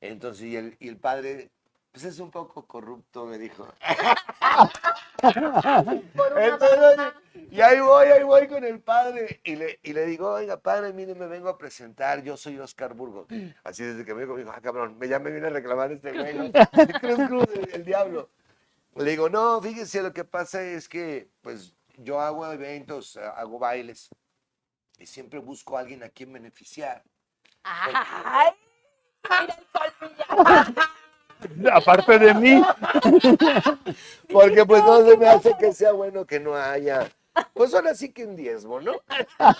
Entonces, 0.00 0.46
y 0.46 0.56
el, 0.56 0.76
y 0.80 0.88
el 0.88 0.96
padre, 0.96 1.50
pues 1.92 2.04
es 2.04 2.18
un 2.20 2.30
poco 2.30 2.66
corrupto, 2.66 3.26
me 3.26 3.38
dijo. 3.38 3.66
Entonces, 5.22 7.12
y 7.50 7.60
ahí 7.60 7.80
voy, 7.80 8.06
ahí 8.06 8.22
voy 8.22 8.46
con 8.46 8.64
el 8.64 8.80
padre. 8.80 9.40
Y 9.44 9.56
le, 9.56 9.80
y 9.82 9.92
le 9.92 10.06
digo, 10.06 10.30
oiga, 10.30 10.60
padre, 10.60 10.92
mire, 10.92 11.14
me 11.14 11.26
vengo 11.26 11.48
a 11.48 11.58
presentar. 11.58 12.22
Yo 12.22 12.36
soy 12.36 12.58
Oscar 12.58 12.94
Burgos. 12.94 13.26
Así 13.64 13.82
desde 13.82 14.04
que 14.04 14.14
me 14.14 14.24
dijo, 14.24 14.36
ah, 14.52 14.60
cabrón, 14.60 14.98
ya 15.00 15.18
me 15.18 15.30
viene 15.30 15.48
a 15.48 15.50
reclamar 15.50 15.90
este 15.90 16.12
güey. 16.12 16.52
Cruz, 17.00 17.26
cruz, 17.26 17.46
el, 17.54 17.70
el 17.72 17.84
diablo. 17.84 18.30
Le 18.94 19.10
digo, 19.10 19.28
no, 19.28 19.60
fíjese, 19.60 20.02
lo 20.02 20.12
que 20.12 20.24
pasa 20.24 20.62
es 20.62 20.88
que, 20.88 21.28
pues, 21.42 21.74
yo 21.96 22.20
hago 22.20 22.50
eventos, 22.50 23.16
hago 23.16 23.58
bailes. 23.58 24.10
Y 24.98 25.06
siempre 25.06 25.38
busco 25.38 25.76
a 25.76 25.80
alguien 25.80 26.02
a 26.02 26.08
quien 26.08 26.32
beneficiar. 26.32 27.02
Ay, 27.62 28.54
mira 29.24 29.56
el 29.56 30.36
colmillo. 30.36 30.74
Aparte 31.72 32.18
de 32.18 32.34
mí. 32.34 32.62
Porque 34.32 34.64
pues 34.64 34.84
no 34.84 35.04
se 35.06 35.16
me 35.16 35.28
hace 35.28 35.56
que 35.58 35.72
sea 35.72 35.92
bueno 35.92 36.24
que 36.24 36.40
no 36.40 36.56
haya. 36.56 37.10
Pues 37.54 37.74
ahora 37.74 37.94
sí 37.94 38.10
que 38.10 38.24
un 38.24 38.36
diezmo, 38.36 38.80
¿no? 38.80 38.92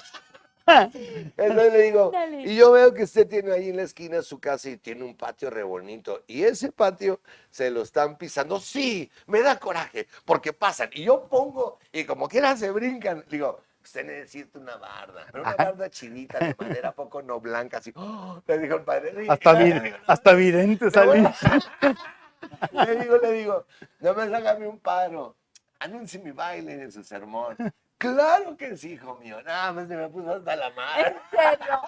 Entonces 1.37 1.73
le 1.73 1.83
digo, 1.83 2.11
Dale. 2.13 2.43
y 2.43 2.55
yo 2.55 2.71
veo 2.73 2.95
que 2.95 3.05
usted 3.05 3.27
tiene 3.27 3.53
ahí 3.53 3.71
en 3.71 3.77
la 3.77 3.83
esquina 3.83 4.23
su 4.23 4.39
casa 4.39 4.69
y 4.69 4.77
tiene 4.77 5.05
un 5.05 5.17
patio 5.17 5.51
re 5.51 5.63
bonito. 5.63 6.23
Y 6.27 6.45
ese 6.45 6.71
patio 6.71 7.21
se 7.51 7.71
lo 7.71 7.83
están 7.83 8.17
pisando. 8.17 8.61
Sí, 8.61 9.11
me 9.27 9.41
da 9.41 9.59
coraje, 9.59 10.07
porque 10.25 10.53
pasan. 10.53 10.91
Y 10.93 11.05
yo 11.05 11.25
pongo, 11.25 11.79
y 11.93 12.05
como 12.05 12.29
quiera 12.29 12.57
se 12.57 12.71
brincan. 12.71 13.25
Digo, 13.29 13.61
usted 13.83 14.05
necesita 14.07 14.59
una 14.59 14.77
barda, 14.77 15.27
pero 15.31 15.43
una 15.45 15.55
barda 15.57 15.91
chinita 15.91 16.39
de 16.39 16.55
madera 16.59 16.93
poco 16.93 17.23
no 17.23 17.41
blanca, 17.41 17.79
así. 17.79 17.93
¡Oh! 17.97 18.43
Le 18.47 18.59
dijo 18.59 18.77
el 18.77 18.83
padre. 18.83 19.27
Hasta, 19.29 19.53
Le 19.55 19.65
vi- 19.65 19.81
digo, 19.81 19.97
"No, 19.99 20.05
hasta 20.07 20.33
vidente 20.35 20.85
le 20.87 20.91
salí. 20.91 21.23
Le 22.73 22.97
digo, 22.97 23.19
le 23.19 23.33
digo, 23.33 23.67
no 24.01 24.15
me 24.15 24.23
hágame 24.37 24.67
un 24.67 24.79
paro. 24.79 25.37
Anuncie 25.79 26.21
mi 26.21 26.31
baile 26.31 26.73
en 26.75 26.91
su 26.93 27.03
sermón. 27.05 27.57
Claro 27.99 28.57
que 28.57 28.77
sí, 28.77 28.93
hijo 28.93 29.17
mío. 29.17 29.43
Nada 29.43 29.73
más 29.73 29.89
se 29.89 29.97
me 29.97 30.09
puso 30.09 30.35
hasta 30.35 30.57
la 30.57 30.69
En 30.69 30.75
madre. 30.75 31.17
serio. 31.31 31.81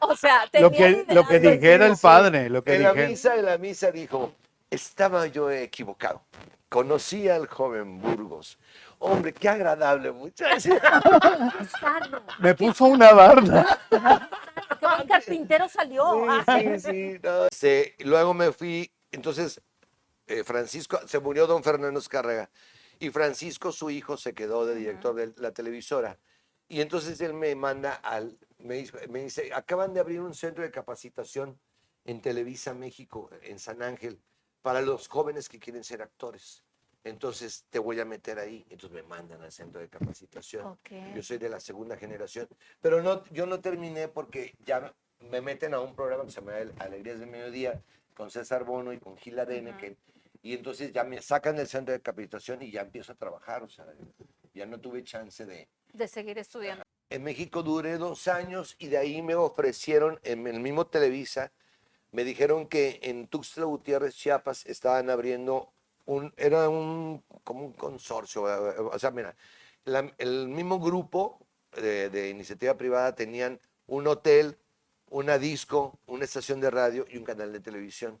O 0.00 0.16
sea, 0.16 0.44
Lo 0.60 0.70
tenía 0.70 1.04
que, 1.06 1.14
lo 1.14 1.26
que 1.26 1.38
dijera 1.38 1.86
el 1.86 1.96
padre, 1.96 2.50
lo 2.50 2.62
que 2.64 2.74
En 2.76 2.82
la 2.82 2.92
misa, 2.94 3.36
en 3.36 3.44
la 3.46 3.56
misa 3.58 3.90
dijo, 3.92 4.32
estaba 4.70 5.26
yo 5.26 5.50
equivocado. 5.50 6.22
Conocí 6.76 7.26
al 7.26 7.46
joven 7.46 8.02
Burgos. 8.02 8.58
Hombre, 8.98 9.32
qué 9.32 9.48
agradable 9.48 10.12
muchacho. 10.12 10.74
Me 12.38 12.54
puso 12.54 12.84
una 12.84 13.14
barda. 13.14 13.80
Qué 13.88 14.86
buen 14.86 15.08
carpintero 15.08 15.70
salió. 15.70 16.04
Sí, 16.12 16.42
Ah, 16.46 16.58
sí, 16.60 16.80
sí. 16.80 17.18
no. 17.22 17.46
Sí, 17.50 17.94
luego 18.00 18.34
me 18.34 18.52
fui, 18.52 18.92
entonces 19.10 19.58
eh, 20.26 20.44
Francisco, 20.44 21.00
se 21.06 21.18
murió 21.18 21.46
don 21.46 21.64
Fernando 21.64 21.98
Escárraga 21.98 22.50
y 22.98 23.08
Francisco, 23.08 23.72
su 23.72 23.88
hijo, 23.88 24.18
se 24.18 24.34
quedó 24.34 24.66
de 24.66 24.74
director 24.74 25.14
de 25.14 25.32
la 25.38 25.52
televisora. 25.52 26.18
Y 26.68 26.82
entonces 26.82 27.18
él 27.22 27.32
me 27.32 27.54
manda 27.54 27.94
al, 27.94 28.36
me 28.58 28.74
dice, 28.74 29.08
me 29.08 29.20
dice, 29.22 29.50
acaban 29.54 29.94
de 29.94 30.00
abrir 30.00 30.20
un 30.20 30.34
centro 30.34 30.62
de 30.62 30.70
capacitación 30.70 31.58
en 32.04 32.20
Televisa 32.20 32.74
México, 32.74 33.30
en 33.40 33.58
San 33.58 33.80
Ángel, 33.80 34.20
para 34.60 34.82
los 34.82 35.08
jóvenes 35.08 35.48
que 35.48 35.58
quieren 35.58 35.82
ser 35.82 36.02
actores. 36.02 36.65
Entonces 37.06 37.64
te 37.70 37.78
voy 37.78 38.00
a 38.00 38.04
meter 38.04 38.38
ahí. 38.40 38.66
Entonces 38.68 38.90
me 38.90 39.02
mandan 39.04 39.40
al 39.40 39.52
centro 39.52 39.80
de 39.80 39.88
capacitación. 39.88 40.66
Ok. 40.66 40.90
Yo 41.14 41.22
soy 41.22 41.38
de 41.38 41.48
la 41.48 41.60
segunda 41.60 41.96
generación, 41.96 42.48
pero 42.80 43.00
no, 43.00 43.24
yo 43.30 43.46
no 43.46 43.60
terminé 43.60 44.08
porque 44.08 44.54
ya 44.64 44.92
me 45.20 45.40
meten 45.40 45.72
a 45.72 45.80
un 45.80 45.94
programa 45.94 46.24
que 46.24 46.30
se 46.32 46.40
llama 46.40 46.54
Alegrías 46.78 47.20
de 47.20 47.26
Mediodía 47.26 47.80
con 48.14 48.30
César 48.30 48.64
Bono 48.64 48.92
y 48.92 48.98
con 48.98 49.16
Gil 49.16 49.38
Adene, 49.38 49.70
Ajá. 49.70 49.78
que- 49.78 49.96
y 50.42 50.54
entonces 50.54 50.92
ya 50.92 51.04
me 51.04 51.22
sacan 51.22 51.56
del 51.56 51.66
centro 51.68 51.92
de 51.92 52.00
capacitación 52.00 52.60
y 52.62 52.70
ya 52.70 52.82
empiezo 52.82 53.12
a 53.12 53.14
trabajar, 53.14 53.62
o 53.62 53.68
sea, 53.68 53.86
ya 54.52 54.66
no 54.66 54.80
tuve 54.80 55.04
chance 55.04 55.46
de... 55.46 55.68
De 55.92 56.08
seguir 56.08 56.38
estudiando. 56.38 56.82
En 57.08 57.22
México 57.22 57.62
duré 57.62 57.98
dos 57.98 58.26
años 58.26 58.74
y 58.78 58.88
de 58.88 58.98
ahí 58.98 59.22
me 59.22 59.34
ofrecieron, 59.36 60.18
en 60.24 60.46
el 60.46 60.60
mismo 60.60 60.86
Televisa, 60.86 61.52
me 62.10 62.24
dijeron 62.24 62.66
que 62.66 62.98
en 63.02 63.28
Tuxtla 63.28 63.64
Gutiérrez, 63.64 64.14
Chiapas, 64.16 64.66
estaban 64.66 65.08
abriendo 65.10 65.72
un, 66.06 66.32
era 66.36 66.68
un, 66.68 67.22
como 67.44 67.64
un 67.66 67.72
consorcio, 67.72 68.48
eh, 68.48 68.74
o 68.78 68.98
sea, 68.98 69.10
mira, 69.10 69.36
la- 69.84 70.12
el 70.18 70.48
mismo 70.48 70.80
grupo 70.80 71.38
de, 71.72 72.10
de 72.10 72.30
iniciativa 72.30 72.74
privada 72.76 73.14
tenían 73.14 73.60
un 73.86 74.06
hotel, 74.06 74.58
una 75.10 75.38
disco, 75.38 75.98
una 76.06 76.24
estación 76.24 76.60
de 76.60 76.70
radio 76.70 77.04
y 77.08 77.16
un 77.18 77.24
canal 77.24 77.52
de 77.52 77.60
televisión. 77.60 78.20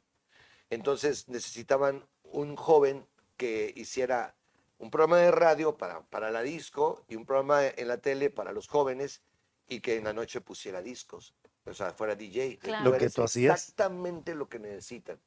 Entonces 0.70 1.28
necesitaban 1.28 2.06
un 2.24 2.56
joven 2.56 3.06
que 3.36 3.72
hiciera 3.76 4.34
un 4.78 4.90
programa 4.90 5.18
de 5.18 5.30
radio 5.30 5.76
para, 5.76 6.02
para 6.02 6.30
la 6.30 6.42
disco 6.42 7.04
y 7.08 7.16
un 7.16 7.24
programa 7.24 7.66
en 7.66 7.88
la 7.88 7.98
tele 7.98 8.30
para 8.30 8.52
los 8.52 8.68
jóvenes 8.68 9.22
y 9.68 9.80
que 9.80 9.96
en 9.96 10.04
la 10.04 10.12
noche 10.12 10.40
pusiera 10.40 10.82
discos, 10.82 11.34
o 11.64 11.72
sea, 11.74 11.92
fuera 11.92 12.14
DJ. 12.14 12.58
Claro. 12.58 12.90
Lo 12.90 12.98
que 12.98 13.10
tú 13.10 13.22
hacías. 13.22 13.54
Exactamente 13.62 14.34
lo 14.34 14.48
que 14.48 14.58
necesitan, 14.58 15.18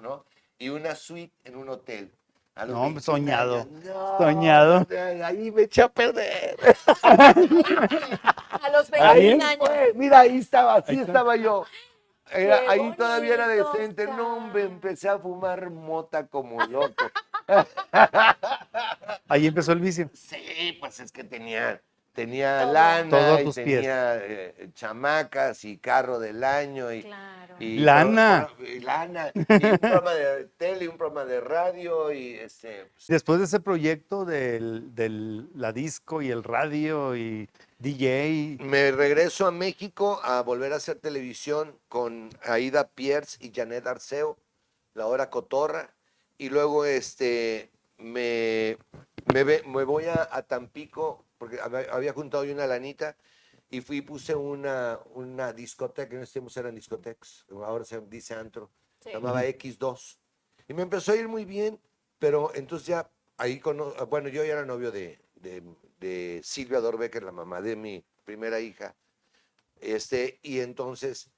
¿no? 0.00 0.24
Y 0.58 0.68
una 0.70 0.94
suite 0.94 1.34
en 1.44 1.56
un 1.56 1.68
hotel. 1.68 2.12
A 2.54 2.64
los 2.66 2.74
No, 2.74 2.80
21 2.82 3.00
soñado. 3.00 3.68
No, 3.84 4.18
soñado. 4.18 4.86
Ahí 5.24 5.50
me 5.52 5.62
eché 5.62 5.82
a 5.82 5.88
perder. 5.88 6.56
A 7.04 8.70
los 8.72 8.92
Ahí 8.92 9.26
21 9.28 9.44
años. 9.46 9.58
Pues, 9.68 9.94
mira, 9.94 10.20
ahí 10.20 10.38
estaba, 10.38 10.74
así 10.76 10.92
Ahí 10.92 10.98
estaba 11.00 11.36
yo. 11.36 11.64
Era- 12.32 12.60
ahí 12.68 12.92
todavía 12.96 13.34
era 13.34 13.48
decente. 13.48 14.06
No, 14.08 14.36
hombre, 14.38 14.64
empecé 14.64 15.08
a 15.08 15.18
fumar 15.18 15.70
mota 15.70 16.26
como 16.26 16.60
loco. 16.66 17.04
Ahí 19.28 19.46
empezó 19.46 19.72
el 19.72 19.80
vicio. 19.80 20.10
Sí, 20.14 20.76
pues 20.80 20.98
es 21.00 21.12
que 21.12 21.24
tenía, 21.24 21.80
tenía 22.18 22.62
Todo. 22.62 22.72
lana, 22.72 23.40
y 23.40 23.44
tus 23.44 23.54
tenía 23.54 24.16
eh, 24.20 24.70
chamacas 24.74 25.64
y 25.64 25.78
carro 25.78 26.18
del 26.18 26.42
año 26.42 26.92
y, 26.92 27.02
Claro. 27.02 27.54
y 27.60 27.78
Lana. 27.78 28.48
y 28.58 28.80
lana, 28.80 29.30
y 29.34 29.38
un 29.38 29.44
programa 29.78 30.14
de 30.14 30.44
tele, 30.56 30.88
un 30.88 30.96
programa 30.98 31.24
de 31.24 31.40
radio 31.40 32.10
y 32.12 32.34
este, 32.34 32.86
pues, 32.92 33.06
Después 33.06 33.38
de 33.38 33.44
ese 33.44 33.60
proyecto 33.60 34.24
del, 34.24 34.94
del- 34.96 35.48
la 35.54 35.72
disco 35.72 36.20
y 36.22 36.30
el 36.30 36.42
radio 36.42 37.16
y 37.16 37.48
DJ, 37.78 38.58
Me 38.60 38.90
regreso 38.90 39.46
a 39.46 39.52
México 39.52 40.20
a 40.24 40.42
volver 40.42 40.72
a 40.72 40.76
hacer 40.76 40.96
televisión 40.96 41.78
con 41.88 42.30
Aida 42.42 42.88
Pierce 42.88 43.38
y 43.40 43.52
Janet 43.54 43.86
Arceo, 43.86 44.36
la 44.94 45.06
hora 45.06 45.30
cotorra, 45.30 45.94
y 46.36 46.48
luego 46.50 46.84
este, 46.84 47.70
me, 47.98 48.76
me, 49.32 49.44
ve- 49.44 49.62
me 49.66 49.84
voy 49.84 50.06
a, 50.06 50.28
a 50.30 50.42
Tampico, 50.42 51.24
porque 51.38 51.58
había, 51.60 52.12
juntado 52.12 52.44
yo 52.44 52.52
una 52.52 52.66
lanita, 52.66 53.16
y 53.70 53.80
fui 53.80 53.98
y 53.98 54.02
puse 54.02 54.34
una, 54.34 54.98
una 55.14 55.52
discoteca, 55.52 56.14
en 56.16 56.22
ese 56.22 56.34
tiempo 56.34 56.50
eran 56.56 56.74
discotecas, 56.74 57.46
ahora 57.50 57.84
se 57.84 58.00
dice 58.02 58.34
antro, 58.34 58.70
Sí. 59.00 59.10
se 59.10 59.12
llamaba 59.12 59.44
X2, 59.44 60.18
y 60.66 60.74
me 60.74 60.82
empezó 60.82 61.12
a 61.12 61.16
ir 61.16 61.28
muy 61.28 61.44
bien, 61.44 61.80
pero 62.18 62.52
entonces 62.54 62.88
ya 62.88 63.10
ahí, 63.36 63.60
cono- 63.60 63.94
bueno, 64.06 64.28
yo 64.28 64.44
ya 64.44 64.52
era 64.52 64.64
novio 64.66 64.90
de, 64.90 65.20
de, 65.36 65.62
de 66.00 66.40
Silvia 66.42 66.80
Dorbecker, 66.80 67.22
la 67.22 67.32
mamá 67.32 67.60
de 67.60 67.76
mi 67.76 68.04
primera 68.24 68.58
hija, 68.60 68.96
este, 69.80 70.40
y 70.42 70.58
entonces 70.58 71.30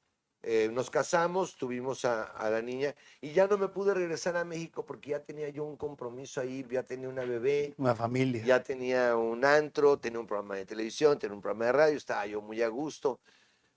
eh, 0.42 0.70
nos 0.72 0.88
casamos, 0.90 1.56
tuvimos 1.56 2.04
a, 2.04 2.22
a 2.24 2.48
la 2.50 2.62
niña, 2.62 2.94
y 3.20 3.32
ya 3.32 3.46
no 3.46 3.58
me 3.58 3.68
pude 3.68 3.92
regresar 3.94 4.36
a 4.36 4.44
México 4.44 4.84
porque 4.86 5.10
ya 5.10 5.20
tenía 5.20 5.48
yo 5.50 5.64
un 5.64 5.76
compromiso 5.76 6.40
ahí, 6.40 6.66
ya 6.70 6.82
tenía 6.82 7.08
una 7.08 7.24
bebé, 7.24 7.74
una 7.78 7.94
familia. 7.94 8.42
ya 8.44 8.62
tenía 8.62 9.16
un 9.16 9.44
antro, 9.44 9.98
tenía 9.98 10.18
un 10.20 10.26
programa 10.26 10.56
de 10.56 10.64
televisión, 10.66 11.18
tenía 11.18 11.34
un 11.34 11.42
programa 11.42 11.66
de 11.66 11.72
radio, 11.72 11.96
estaba 11.96 12.26
yo 12.26 12.40
muy 12.40 12.62
a 12.62 12.68
gusto. 12.68 13.20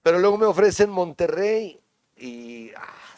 Pero 0.01 0.20
luego 0.20 0.38
me 0.38 0.46
ofrecen 0.46 0.89
Monterrey 0.89 1.79
y 2.17 2.72
ah, 2.75 3.15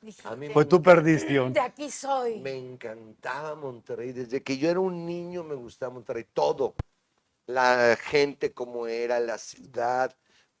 Dijiste, 0.00 0.28
a 0.28 0.36
mí 0.36 0.48
Pues 0.50 0.68
tú 0.68 0.80
perdiste. 0.80 1.32
de 1.32 1.60
aquí 1.60 1.90
soy. 1.90 2.38
me 2.40 2.56
encantaba 2.56 3.56
Monterrey. 3.56 4.12
Desde 4.12 4.42
que 4.44 4.56
yo 4.56 4.70
era 4.70 4.78
un 4.78 5.04
niño 5.04 5.42
me 5.42 5.56
gustaba 5.56 5.92
Monterrey. 5.92 6.24
Todo. 6.32 6.74
La 7.46 7.96
gente 8.00 8.52
como 8.52 8.86
era, 8.86 9.18
la 9.18 9.38
ciudad, 9.38 10.14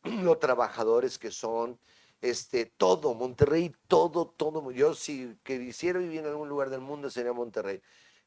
los 0.22 0.38
trabajadores 0.38 1.18
que 1.18 1.30
son, 1.30 1.78
este, 2.20 2.66
todo. 2.66 3.14
Monterrey, 3.14 3.74
todo, 3.86 4.26
todo. 4.28 4.70
Yo 4.70 4.94
si 4.94 5.36
quisiera 5.42 5.98
vivir 5.98 6.20
en 6.20 6.26
algún 6.26 6.48
lugar 6.48 6.70
del 6.70 6.80
mundo 6.80 7.10
sería 7.10 7.32
Monterrey. 7.32 7.80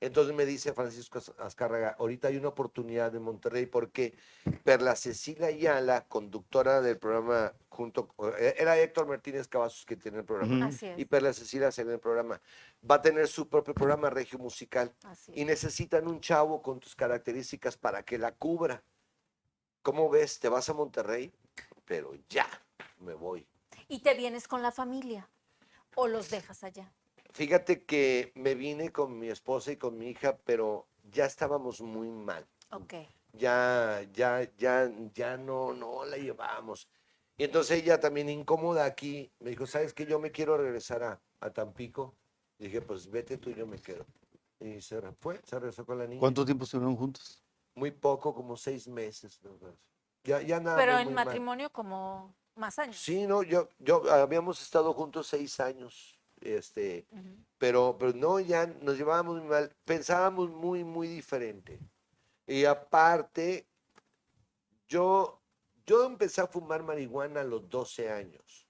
Entonces 0.03 0.33
me 0.33 0.47
dice 0.47 0.73
Francisco 0.73 1.19
Az- 1.19 1.31
Azcárraga, 1.37 1.95
ahorita 1.99 2.29
hay 2.29 2.35
una 2.37 2.47
oportunidad 2.47 3.13
en 3.15 3.21
Monterrey 3.21 3.67
porque 3.67 4.15
Perla 4.63 4.95
Cecilia 4.95 5.45
Ayala, 5.45 6.05
conductora 6.07 6.81
del 6.81 6.97
programa 6.97 7.53
junto, 7.69 8.09
eh, 8.39 8.55
era 8.57 8.79
Héctor 8.79 9.05
Martínez 9.05 9.47
Cavazos 9.47 9.85
que 9.85 9.95
tiene 9.97 10.17
el 10.17 10.25
programa, 10.25 10.55
Ujú. 10.55 10.63
Así 10.65 10.87
es. 10.87 10.97
y 10.97 11.05
Perla 11.05 11.33
Cecilia 11.33 11.69
en 11.77 11.89
el 11.91 11.99
programa, 11.99 12.41
va 12.89 12.95
a 12.95 13.01
tener 13.03 13.27
su 13.27 13.47
propio 13.47 13.75
programa 13.75 14.09
regio 14.09 14.39
musical 14.39 14.91
Así 15.03 15.33
y 15.35 15.41
es. 15.41 15.45
necesitan 15.47 16.07
un 16.07 16.19
chavo 16.19 16.63
con 16.63 16.79
tus 16.79 16.95
características 16.95 17.77
para 17.77 18.01
que 18.01 18.17
la 18.17 18.31
cubra. 18.31 18.81
¿Cómo 19.83 20.09
ves? 20.09 20.39
¿Te 20.39 20.49
vas 20.49 20.67
a 20.69 20.73
Monterrey? 20.73 21.31
Pero 21.85 22.13
ya, 22.29 22.47
me 22.99 23.13
voy. 23.13 23.45
Y 23.87 23.99
te 23.99 24.13
vienes 24.13 24.47
con 24.47 24.61
la 24.61 24.71
familia 24.71 25.29
o 25.95 26.07
los 26.07 26.29
dejas 26.29 26.63
allá. 26.63 26.91
Fíjate 27.31 27.83
que 27.85 28.31
me 28.35 28.55
vine 28.55 28.91
con 28.91 29.17
mi 29.17 29.29
esposa 29.29 29.71
y 29.71 29.77
con 29.77 29.97
mi 29.97 30.09
hija, 30.09 30.37
pero 30.37 30.87
ya 31.11 31.25
estábamos 31.25 31.81
muy 31.81 32.09
mal. 32.09 32.45
Ok. 32.71 32.93
Ya, 33.33 34.05
ya, 34.13 34.49
ya, 34.57 34.91
ya 35.13 35.37
no, 35.37 35.73
no 35.73 36.05
la 36.05 36.17
llevábamos. 36.17 36.89
Y 37.37 37.45
entonces 37.45 37.81
ella 37.81 37.99
también 37.99 38.29
incómoda 38.29 38.85
aquí, 38.85 39.31
me 39.39 39.49
dijo, 39.49 39.65
¿sabes 39.65 39.93
qué? 39.93 40.05
Yo 40.05 40.19
me 40.19 40.31
quiero 40.31 40.57
regresar 40.57 41.03
a, 41.03 41.21
a 41.39 41.49
Tampico. 41.51 42.15
dije, 42.59 42.81
pues 42.81 43.09
vete 43.09 43.37
tú, 43.37 43.51
yo 43.51 43.65
me 43.65 43.79
quedo. 43.79 44.05
Y 44.59 44.81
se 44.81 45.01
fue, 45.13 45.41
se 45.43 45.57
regresó 45.57 45.85
con 45.85 45.97
la 45.97 46.05
niña. 46.05 46.19
¿Cuánto 46.19 46.45
tiempo 46.45 46.65
estuvieron 46.65 46.95
juntos? 46.95 47.41
Muy 47.73 47.91
poco, 47.91 48.33
como 48.33 48.55
seis 48.57 48.87
meses. 48.87 49.39
¿no? 49.43 49.51
Ya, 50.23 50.41
ya 50.41 50.59
nada. 50.59 50.77
Pero 50.77 50.97
en 50.97 51.05
muy 51.05 51.13
mal. 51.13 51.25
matrimonio 51.25 51.71
como 51.71 52.33
más 52.55 52.77
años. 52.79 52.97
Sí, 52.97 53.25
no, 53.25 53.43
yo, 53.43 53.69
yo 53.79 54.11
habíamos 54.11 54.61
estado 54.61 54.93
juntos 54.93 55.27
seis 55.27 55.59
años. 55.59 56.17
Este, 56.41 57.05
Ujú. 57.11 57.37
pero, 57.59 57.97
pero 57.99 58.13
no, 58.13 58.39
ya 58.39 58.65
nos 58.65 58.97
llevábamos 58.97 59.39
muy 59.39 59.47
mal, 59.47 59.71
pensábamos 59.85 60.49
muy, 60.49 60.83
muy 60.83 61.07
diferente. 61.07 61.79
Y 62.47 62.65
aparte, 62.65 63.67
yo, 64.87 65.39
yo 65.85 66.05
empecé 66.05 66.41
a 66.41 66.47
fumar 66.47 66.83
marihuana 66.83 67.41
a 67.41 67.43
los 67.43 67.69
12 67.69 68.11
años. 68.11 68.67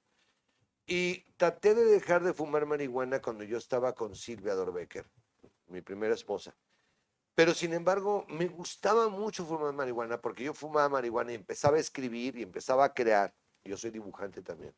Y 0.86 1.22
traté 1.38 1.74
de 1.74 1.86
dejar 1.86 2.24
de 2.24 2.34
fumar 2.34 2.66
marihuana 2.66 3.22
cuando 3.22 3.46
yo 3.46 3.58
estaba 3.58 3.94
con 3.94 4.16
Silvia 4.16 4.56
Dorbecker, 4.56 5.10
mi 5.68 5.82
primera 5.82 6.14
esposa. 6.14 6.54
Pero 7.42 7.56
sin 7.56 7.74
embargo, 7.74 8.24
me 8.30 8.48
gustaba 8.48 9.10
mucho 9.10 9.44
fumar 9.44 9.74
marihuana 9.74 10.22
porque 10.22 10.44
yo 10.44 10.54
fumaba 10.54 10.88
marihuana 10.90 11.32
y 11.32 11.36
empezaba 11.36 11.78
a 11.78 11.80
escribir 11.80 12.38
y 12.38 12.44
empezaba 12.44 12.86
a 12.86 12.94
crear. 12.94 13.34
Yo 13.64 13.76
soy 13.78 13.90
dibujante 13.90 14.44
también. 14.44 14.76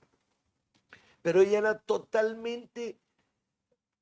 Pero 1.21 1.41
ella 1.41 1.57
era 1.57 1.77
totalmente 1.77 3.01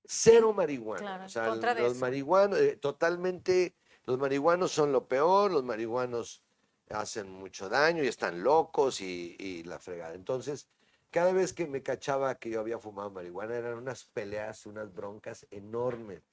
cero 0.05 0.53
marihuana. 0.53 1.01
claro, 1.01 1.25
o 1.25 1.29
sea, 1.29 1.49
contra 1.49 1.73
los 1.73 1.97
marihuanos, 1.97 2.59
eh, 2.59 2.77
totalmente, 2.77 3.75
los 4.05 4.19
marihuanos 4.19 4.71
son 4.71 4.91
lo 4.91 5.07
peor, 5.07 5.49
los 5.49 5.63
marihuanos 5.63 6.43
hacen 6.91 7.31
mucho 7.31 7.67
daño 7.67 8.03
y 8.03 8.07
están 8.09 8.43
locos 8.43 9.01
y, 9.01 9.35
y 9.39 9.63
la 9.63 9.79
fregada. 9.79 10.13
Entonces, 10.13 10.69
cada 11.09 11.33
vez 11.33 11.51
que 11.51 11.65
me 11.65 11.81
cachaba 11.81 12.35
que 12.35 12.51
yo 12.51 12.59
había 12.59 12.77
fumado 12.77 13.09
marihuana, 13.09 13.55
eran 13.55 13.79
unas 13.79 14.05
peleas, 14.05 14.67
unas 14.67 14.93
broncas 14.93 15.47
enormes. 15.49 16.30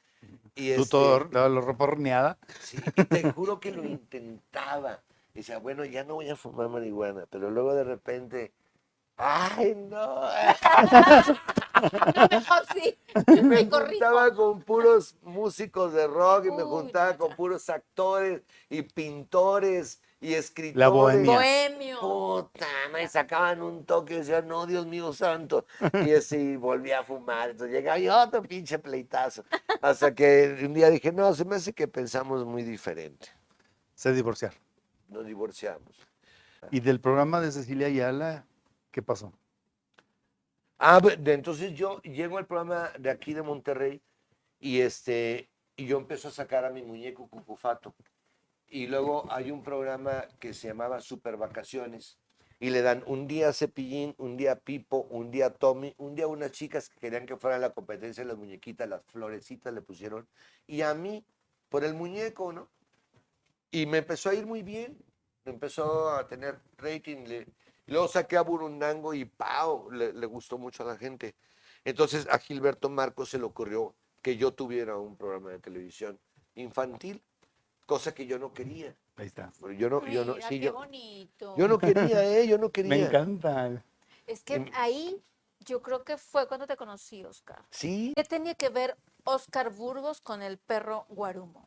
Y 0.55 0.73
Tú 0.75 0.83
este, 0.83 0.91
todo, 0.91 1.29
la, 1.33 1.49
la 1.49 1.61
ropa 1.61 1.85
horneada. 1.85 2.39
Sí, 2.59 2.79
y 2.97 3.05
te 3.07 3.25
juro 3.25 3.61
que 3.61 3.73
lo 3.73 3.85
intentaba. 3.85 5.03
Y 5.35 5.39
decía, 5.39 5.59
bueno, 5.59 5.85
ya 5.85 6.05
no 6.05 6.15
voy 6.15 6.29
a 6.31 6.37
fumar 6.37 6.69
marihuana, 6.69 7.27
pero 7.31 7.51
luego 7.51 7.75
de 7.75 7.85
repente, 7.85 8.53
¡ay, 9.17 9.75
no! 9.77 10.23
No, 12.15 12.27
mejor 12.31 12.65
sí. 12.75 12.99
Y 13.31 13.43
me 13.43 13.65
juntaba 13.67 14.35
con 14.35 14.63
puros 14.63 15.17
músicos 15.23 15.93
de 15.93 16.07
rock 16.07 16.47
y 16.47 16.51
me 16.51 16.65
Uy, 16.65 16.65
juntaba 16.65 17.17
con 17.17 17.35
puros 17.37 17.69
actores 17.71 18.43
y 18.69 18.83
pintores 18.83 20.03
y 20.21 20.35
escritores. 20.35 20.77
La 20.77 20.89
bohemia. 20.89 21.33
Bohemio. 21.33 22.01
Puta, 22.01 22.67
me 22.93 23.07
sacaban 23.09 23.63
un 23.63 23.85
toque 23.85 24.15
y 24.15 24.19
decían, 24.19 24.49
no, 24.49 24.67
Dios 24.67 24.87
mío 24.87 25.13
santo. 25.13 25.67
Y 26.07 26.13
así 26.13 26.57
volví 26.57 26.93
a 26.93 27.03
fumar. 27.03 27.51
Entonces 27.51 27.77
llegaba 27.77 27.99
y 27.99 28.09
otro 28.09 28.43
pinche 28.43 28.79
pleitazo. 28.79 29.45
Hasta 29.81 30.15
que 30.15 30.59
un 30.65 30.75
día 30.75 30.91
dije, 30.91 31.13
no, 31.13 31.33
se 31.35 31.45
me 31.45 31.57
hace 31.57 31.73
que 31.73 31.87
pensamos 31.89 32.45
muy 32.45 32.63
diferente. 32.63 33.29
Se 33.95 34.13
divorciaron. 34.13 34.59
Nos 35.09 35.27
divorciamos. 35.27 36.09
Y 36.71 36.81
del 36.81 37.01
programa 37.01 37.41
de 37.41 37.53
Cecilia 37.53 37.87
Ayala, 37.87 38.45
¿qué 38.91 39.03
pasó? 39.03 39.33
Ah, 40.79 41.01
entonces 41.25 41.75
yo 41.75 42.01
llego 42.03 42.39
al 42.39 42.47
programa 42.47 42.91
de 42.99 43.11
aquí 43.11 43.35
de 43.35 43.43
Monterrey 43.43 44.01
y 44.61 44.81
este 44.81 45.49
y 45.77 45.87
yo 45.87 45.99
empiezo 45.99 46.29
a 46.29 46.31
sacar 46.33 46.65
a 46.65 46.71
mi 46.71 46.83
muñeco 46.83 47.29
Cucufato. 47.29 47.95
Y 48.69 48.87
luego 48.87 49.27
hay 49.31 49.51
un 49.51 49.63
programa 49.63 50.27
que 50.39 50.53
se 50.53 50.69
llamaba 50.69 51.01
Super 51.01 51.37
Vacaciones 51.37 52.19
y 52.61 52.71
le 52.71 52.83
dan 52.83 53.05
un 53.07 53.27
día 53.27 53.49
a 53.49 53.53
Cepillín, 53.53 54.15
un 54.19 54.37
día 54.37 54.53
a 54.53 54.57
Pipo, 54.57 55.07
un 55.11 55.31
día 55.31 55.47
a 55.47 55.55
Tommy, 55.55 55.95
un 55.97 56.15
día 56.15 56.25
a 56.25 56.29
unas 56.29 56.53
chicas 56.53 56.89
que 56.89 56.99
querían 56.99 57.25
que 57.25 57.37
fuera 57.37 57.59
la 57.59 57.71
competencia 57.71 58.25
de 58.25 58.29
las 58.29 58.37
muñequitas, 58.37 58.89
las 58.89 59.03
florecitas 59.07 59.73
le 59.73 59.81
pusieron 59.81 60.29
y 60.67 60.83
a 60.83 60.93
mí 60.95 61.25
por 61.69 61.85
el 61.85 61.95
muñeco, 61.95 62.53
¿no? 62.53 62.69
Y 63.71 63.87
me 63.87 63.99
empezó 63.99 64.31
a 64.31 64.35
ir 64.35 64.47
muy 64.47 64.63
bien, 64.63 64.99
empezó 65.45 66.11
a 66.11 66.27
tener 66.27 66.59
rating, 66.79 67.25
le, 67.27 67.47
luego 67.87 68.09
saqué 68.09 68.37
a 68.37 68.43
Burundango 68.43 69.15
y 69.15 69.25
¡pau! 69.25 69.91
Le, 69.91 70.13
le 70.13 70.27
gustó 70.27 70.59
mucho 70.59 70.83
a 70.83 70.87
la 70.87 70.97
gente. 70.97 71.37
Entonces 71.85 72.27
a 72.31 72.39
Gilberto 72.39 72.89
Marcos 72.89 73.31
se 73.31 73.39
le 73.39 73.45
ocurrió 73.45 73.95
que 74.21 74.37
yo 74.37 74.53
tuviera 74.53 74.99
un 74.99 75.17
programa 75.17 75.51
de 75.51 75.61
televisión 75.61 76.19
infantil, 76.55 77.23
cosa 77.89 78.15
que 78.15 78.27
yo 78.27 78.39
no 78.39 78.53
quería. 78.53 78.95
Ahí 79.17 79.27
está. 79.27 79.51
Pero 79.61 79.73
yo 79.73 79.91
no, 79.91 80.07
yo 80.07 80.25
no, 80.25 80.35
Mira, 80.35 80.49
sí, 80.49 80.61
qué 80.61 80.67
yo, 80.67 80.73
bonito. 80.75 81.57
yo 81.57 81.67
no 81.67 81.79
quería, 81.79 82.23
¿eh? 82.25 82.47
Yo 82.47 82.59
no 82.59 82.69
quería. 82.77 82.91
Me 82.91 83.03
encanta. 83.03 83.83
Es 84.27 84.45
que 84.45 84.71
ahí 84.75 85.21
yo 85.61 85.81
creo 85.83 86.05
que 86.05 86.19
fue 86.19 86.47
cuando 86.47 86.67
te 86.67 86.77
conocí, 86.77 87.25
Oscar. 87.25 87.65
Sí, 87.71 88.13
¿Qué 88.15 88.23
tenía 88.25 88.55
que 88.55 88.69
ver 88.69 88.97
Oscar 89.25 89.71
Burgos 89.71 90.21
con 90.21 90.43
el 90.43 90.59
perro 90.59 91.07
Guarumo? 91.09 91.67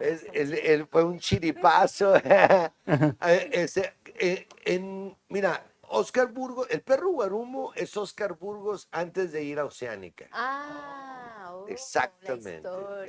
es- 0.00 0.26
él, 0.32 0.54
él 0.54 0.86
fue 0.90 1.04
un 1.04 1.18
chiripazo. 1.18 2.14
Eh, 3.20 3.50
ese, 3.52 3.94
eh, 4.18 4.46
en, 4.64 5.16
mira, 5.28 5.64
Oscar 5.82 6.28
Burgos, 6.32 6.66
el 6.70 6.82
perro 6.82 7.10
Guarumo 7.10 7.72
es 7.74 7.96
Oscar 7.96 8.36
Burgos 8.36 8.88
antes 8.90 9.32
de 9.32 9.42
ir 9.44 9.58
a 9.58 9.64
Oceánica. 9.64 10.28
Ah, 10.32 11.50
oh, 11.52 11.66
la 11.66 11.72
Exactamente, 11.72 12.68
historia. 12.68 13.06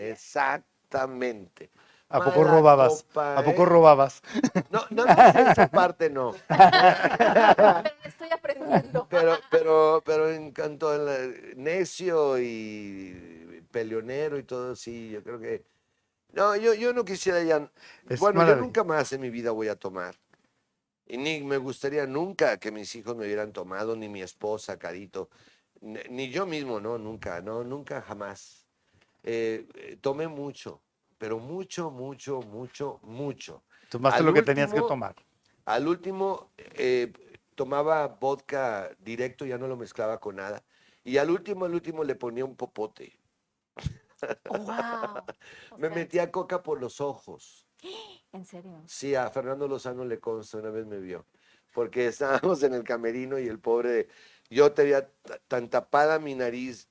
Exactamente. 0.90 1.70
¿A 2.10 2.18
poco 2.24 2.44
Mala 2.44 2.52
robabas? 2.52 3.06
copa, 3.06 3.40
¿A 3.40 3.44
poco 3.44 3.62
¿eh? 3.64 3.66
robabas? 3.66 4.22
No, 4.72 4.82
no, 4.90 5.06
no, 5.06 5.12
esa 5.52 5.68
parte 5.70 6.10
no. 6.10 6.34
Pero 6.48 7.90
estoy 8.06 8.30
aprendiendo. 8.32 9.08
Pero, 9.10 9.38
pero, 9.52 10.02
pero 10.06 10.30
en 10.30 10.52
cuanto 10.52 10.90
al 10.90 11.08
eh, 11.08 11.54
necio 11.56 12.40
y 12.40 13.64
peleonero 13.72 14.38
y 14.40 14.44
todo, 14.44 14.76
sí, 14.76 15.10
yo 15.12 15.24
creo 15.24 15.40
que. 15.40 15.64
No, 16.34 16.56
yo, 16.56 16.74
yo 16.74 16.94
no 16.94 17.06
quisiera 17.06 17.42
ya. 17.44 17.72
Es 18.08 18.20
bueno, 18.20 18.40
yo 18.42 18.56
maravilla- 18.56 18.62
nunca 18.62 18.84
más 18.84 19.12
en 19.14 19.22
mi 19.22 19.30
vida 19.30 19.52
voy 19.52 19.68
a 19.68 19.76
tomar. 19.76 20.16
Y 21.08 21.18
ni 21.18 21.42
me 21.44 21.58
gustaría 21.58 22.06
nunca 22.08 22.58
que 22.60 22.72
mis 22.72 22.96
hijos 22.96 23.16
me 23.16 23.26
hubieran 23.26 23.52
tomado, 23.54 23.96
ni 23.96 24.10
mi 24.10 24.22
esposa, 24.22 24.78
Carito, 24.80 25.30
ni, 25.82 26.00
ni 26.10 26.30
yo 26.32 26.46
mismo, 26.46 26.80
no, 26.80 26.98
nunca, 27.00 27.42
no, 27.42 27.64
nunca, 27.64 28.02
jamás. 28.02 28.59
Eh, 29.24 29.68
eh, 29.76 29.98
tomé 30.02 30.28
mucho, 30.28 30.82
pero 31.18 31.40
mucho, 31.40 31.92
mucho, 31.92 32.42
mucho, 32.42 33.00
mucho. 33.04 33.64
Tomaste 33.90 34.20
Al 34.20 34.26
lo 34.26 34.34
que 34.34 34.42
tenías 34.42 34.74
que 34.74 34.82
tomar. 34.82 35.16
Al 35.66 35.88
último, 35.88 36.52
eh, 36.58 37.12
tomaba 37.56 38.08
vodka 38.08 38.92
directo, 39.00 39.46
ya 39.46 39.58
no 39.58 39.68
lo 39.68 39.76
mezclaba 39.76 40.20
con 40.20 40.38
nada. 40.38 40.64
Y 41.04 41.18
al 41.18 41.30
último, 41.30 41.66
al 41.66 41.74
último 41.74 42.04
le 42.04 42.16
ponía 42.16 42.46
un 42.46 42.56
popote. 42.56 43.20
wow. 44.50 45.24
Me 45.78 45.90
metía 45.90 46.32
coca 46.32 46.64
por 46.64 46.80
los 46.80 47.02
ojos. 47.02 47.66
¿En 48.32 48.46
serio? 48.46 48.82
Sí, 48.86 49.16
a 49.16 49.30
Fernando 49.30 49.68
Lozano 49.68 50.06
le 50.06 50.20
consta, 50.20 50.58
una 50.58 50.70
vez 50.70 50.86
me 50.86 51.00
vio. 51.00 51.26
Porque 51.74 52.08
estábamos 52.08 52.64
en 52.64 52.74
el 52.74 52.84
camerino 52.84 53.40
y 53.40 53.48
el 53.48 53.60
pobre, 53.60 54.08
yo 54.50 54.72
tenía 54.72 55.10
tan 55.48 55.70
tapada 55.70 56.20
mi 56.20 56.36
nariz, 56.36 56.88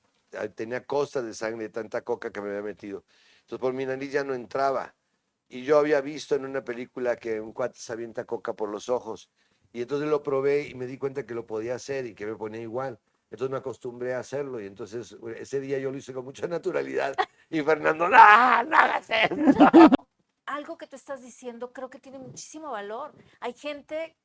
tenía 0.55 0.85
costas 0.85 1.25
de 1.25 1.33
sangre 1.33 1.63
de 1.63 1.69
tanta 1.69 2.01
coca 2.01 2.31
que 2.31 2.41
me 2.41 2.49
había 2.49 2.61
metido. 2.61 3.03
Entonces 3.41 3.59
por 3.59 3.73
mi 3.73 3.85
nariz 3.85 4.11
ya 4.11 4.23
no 4.23 4.33
entraba. 4.33 4.95
Y 5.47 5.63
yo 5.63 5.79
había 5.79 6.01
visto 6.01 6.35
en 6.35 6.45
una 6.45 6.63
película 6.63 7.15
que 7.15 7.41
un 7.41 7.53
cuate 7.53 7.79
se 7.79 7.91
avienta 7.91 8.25
coca 8.25 8.53
por 8.53 8.69
los 8.69 8.87
ojos. 8.87 9.31
Y 9.73 9.81
entonces 9.81 10.07
lo 10.07 10.21
probé 10.21 10.67
y 10.67 10.75
me 10.75 10.85
di 10.85 10.97
cuenta 10.97 11.25
que 11.25 11.33
lo 11.33 11.45
podía 11.45 11.75
hacer 11.75 12.05
y 12.05 12.13
que 12.13 12.25
me 12.25 12.35
ponía 12.35 12.61
igual. 12.61 12.99
Entonces 13.31 13.51
me 13.51 13.57
acostumbré 13.57 14.13
a 14.15 14.19
hacerlo 14.19 14.59
y 14.59 14.65
entonces 14.65 15.15
ese 15.37 15.59
día 15.59 15.77
yo 15.77 15.91
lo 15.91 15.97
hice 15.97 16.13
con 16.13 16.25
mucha 16.25 16.47
naturalidad. 16.47 17.15
Y 17.49 17.61
Fernando, 17.61 18.07
no, 18.07 18.63
no 18.63 18.77
hagas 18.77 19.09
eso. 19.09 19.35
Algo 20.45 20.77
que 20.77 20.87
tú 20.87 20.95
estás 20.95 21.21
diciendo 21.21 21.71
creo 21.71 21.89
que 21.89 21.99
tiene 21.99 22.17
muchísimo 22.17 22.71
valor. 22.71 23.13
Hay 23.39 23.53
gente 23.53 24.15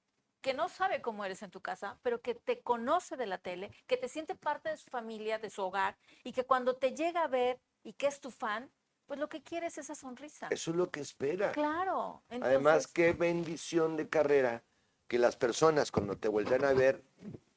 que 0.44 0.52
no 0.52 0.68
sabe 0.68 1.00
cómo 1.00 1.24
eres 1.24 1.42
en 1.42 1.50
tu 1.50 1.62
casa, 1.62 1.96
pero 2.02 2.20
que 2.20 2.34
te 2.34 2.60
conoce 2.60 3.16
de 3.16 3.24
la 3.24 3.38
tele, 3.38 3.70
que 3.86 3.96
te 3.96 4.10
siente 4.10 4.34
parte 4.34 4.68
de 4.68 4.76
su 4.76 4.90
familia, 4.90 5.38
de 5.38 5.48
su 5.48 5.62
hogar, 5.62 5.96
y 6.22 6.32
que 6.32 6.44
cuando 6.44 6.76
te 6.76 6.94
llega 6.94 7.22
a 7.22 7.28
ver 7.28 7.58
y 7.82 7.94
que 7.94 8.08
es 8.08 8.20
tu 8.20 8.30
fan, 8.30 8.70
pues 9.06 9.18
lo 9.18 9.30
que 9.30 9.42
quiere 9.42 9.68
es 9.68 9.78
esa 9.78 9.94
sonrisa. 9.94 10.48
Eso 10.50 10.70
es 10.70 10.76
lo 10.76 10.90
que 10.90 11.00
espera. 11.00 11.50
Claro. 11.52 12.22
Además, 12.28 12.86
qué 12.86 13.14
bendición 13.14 13.96
de 13.96 14.06
carrera 14.10 14.62
que 15.08 15.18
las 15.18 15.34
personas 15.34 15.90
cuando 15.90 16.14
te 16.16 16.28
vuelven 16.28 16.62
a 16.66 16.74
ver 16.74 17.02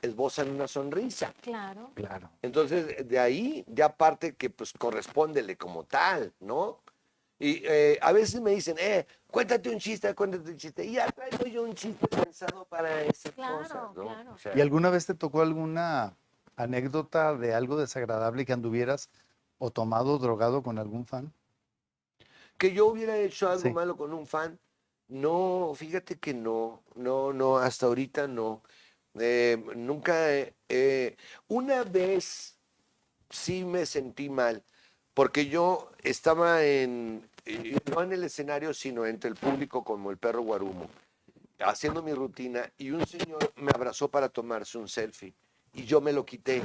esbozan 0.02 0.50
una 0.50 0.70
sonrisa. 0.70 1.34
Claro. 1.42 1.92
Claro. 1.94 2.30
Entonces, 2.42 3.06
de 3.06 3.20
ahí, 3.20 3.66
ya 3.68 3.88
aparte 3.88 4.36
que 4.36 4.50
pues 4.50 4.72
correspóndele 4.72 5.58
como 5.58 5.84
tal, 5.84 6.34
¿no? 6.40 6.80
Y 7.40 7.62
eh, 7.66 8.00
a 8.02 8.12
veces 8.12 8.42
me 8.42 8.52
dicen, 8.52 8.78
eh, 8.80 9.06
cuéntate 9.30 9.70
un 9.70 9.78
chiste, 9.80 10.14
cuéntate 10.16 10.50
un 10.52 10.58
chiste. 10.58 10.84
Y 10.86 10.94
ya 10.94 11.08
traigo 11.12 11.46
yo 11.46 11.64
un 11.64 11.74
chiste 11.76 12.08
pensado 12.08 12.66
para 12.66 13.04
esa 13.04 13.32
Claro, 13.32 13.60
cosa, 13.60 13.82
¿no? 13.96 14.04
claro. 14.04 14.34
O 14.34 14.38
sea, 14.38 14.58
¿Y 14.58 14.62
alguna 14.62 14.90
vez 14.90 15.06
te 15.06 15.14
tocó 15.14 15.42
alguna 15.42 16.18
anécdota 16.56 17.36
de 17.36 17.54
algo 17.54 17.78
desagradable 17.78 18.46
que 18.46 18.54
anduvieras 18.54 19.10
o 19.60 19.72
tomado 19.72 20.14
o 20.16 20.18
drogado 20.20 20.64
con 20.64 20.80
algún 20.80 21.06
fan? 21.06 21.32
que 22.58 22.74
yo 22.74 22.88
hubiera 22.88 23.16
hecho 23.18 23.50
algo 23.50 23.64
Sí. 23.66 23.70
malo 23.72 23.96
con 23.96 24.14
un 24.14 24.26
fan. 24.26 24.60
No, 25.08 25.74
fíjate 25.76 26.18
que 26.20 26.34
no, 26.34 26.84
no, 26.96 27.32
no, 27.32 27.58
hasta 27.58 27.86
ahorita 27.86 28.28
no. 28.28 28.64
Eh, 29.20 29.64
nunca, 29.76 30.34
eh, 30.34 30.56
eh, 30.68 31.16
una 31.48 31.84
vez 31.84 32.58
sí 33.30 33.64
me 33.64 33.86
sentí 33.86 34.30
mal, 34.30 34.64
porque 35.18 35.48
yo 35.48 35.90
estaba 36.04 36.64
en, 36.64 37.28
no 37.92 38.04
en 38.04 38.14
el 38.14 38.24
escenario, 38.24 38.72
sino 38.72 39.08
entre 39.08 39.32
el 39.32 39.36
público 39.36 39.84
como 39.84 40.12
el 40.12 40.18
perro 40.18 40.44
guarumo, 40.44 40.88
haciendo 41.58 42.04
mi 42.04 42.14
rutina, 42.14 42.72
y 42.78 42.92
un 42.92 43.04
señor 43.08 43.52
me 43.56 43.72
abrazó 43.74 44.12
para 44.12 44.30
tomarse 44.30 44.78
un 44.78 44.88
selfie, 44.88 45.34
y 45.74 45.86
yo 45.86 46.02
me 46.02 46.14
lo 46.14 46.24
quité. 46.24 46.62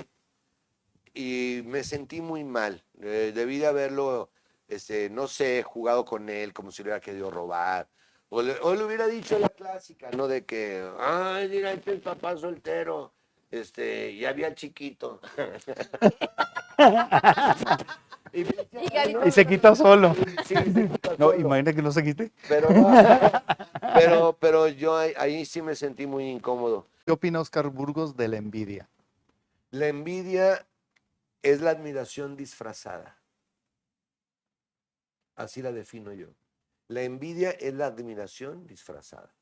Y 1.14 1.62
me 1.64 1.82
sentí 1.82 2.20
muy 2.20 2.44
mal. 2.44 2.84
Eh, 3.00 3.32
debí 3.34 3.56
de 3.56 3.68
haberlo 3.68 4.28
este, 4.68 5.08
no 5.08 5.28
sé, 5.28 5.62
jugado 5.62 6.04
con 6.04 6.28
él 6.28 6.52
como 6.52 6.70
si 6.70 6.82
le 6.82 6.88
hubiera 6.88 7.00
querido 7.00 7.30
robar. 7.30 7.88
O 8.28 8.42
le, 8.42 8.58
o 8.60 8.74
le 8.74 8.84
hubiera 8.84 9.06
dicho 9.06 9.38
la 9.38 9.48
clásica, 9.48 10.10
¿no? 10.10 10.28
De 10.28 10.44
que, 10.44 10.86
ay, 10.98 11.48
mira, 11.48 11.72
este 11.72 11.94
es 11.94 12.00
papá 12.02 12.36
soltero, 12.36 13.14
este, 13.50 14.14
ya 14.14 14.28
había 14.28 14.54
chiquito. 14.54 15.22
y, 18.32 18.44
me 18.44 18.50
decía, 18.52 18.82
Y 18.84 18.88
Gaby, 18.88 19.12
"No, 19.14 19.26
Y 19.26 19.30
se 19.30 19.46
quita 19.46 19.74
solo. 19.74 20.14
sí, 20.46 20.54
se 20.54 20.64
quita 20.88 21.10
No, 21.18 21.26
solo". 21.30 21.40
imagina 21.40 21.72
que 21.72 21.82
no 21.82 21.92
se 21.92 22.02
quite. 22.02 22.32
Pero, 22.48 22.68
pero, 23.94 24.36
pero 24.40 24.68
yo 24.68 24.96
ahí, 24.96 25.12
ahí 25.16 25.44
sí 25.44 25.62
me 25.62 25.74
sentí 25.74 26.06
muy 26.06 26.28
incómodo. 26.30 26.86
¿Qué 27.04 27.12
opina 27.12 27.40
Oscar 27.40 27.68
Burgos 27.68 28.16
de 28.16 28.28
la 28.28 28.36
envidia? 28.36 28.88
La 29.70 29.88
envidia 29.88 30.66
es 31.42 31.60
la 31.60 31.70
admiración 31.70 32.36
disfrazada. 32.36 33.18
Así 35.34 35.62
la 35.62 35.72
defino 35.72 36.12
yo. 36.12 36.28
La 36.88 37.02
envidia 37.02 37.50
es 37.52 37.74
la 37.74 37.86
admiración 37.86 38.66
disfrazada. 38.66 39.34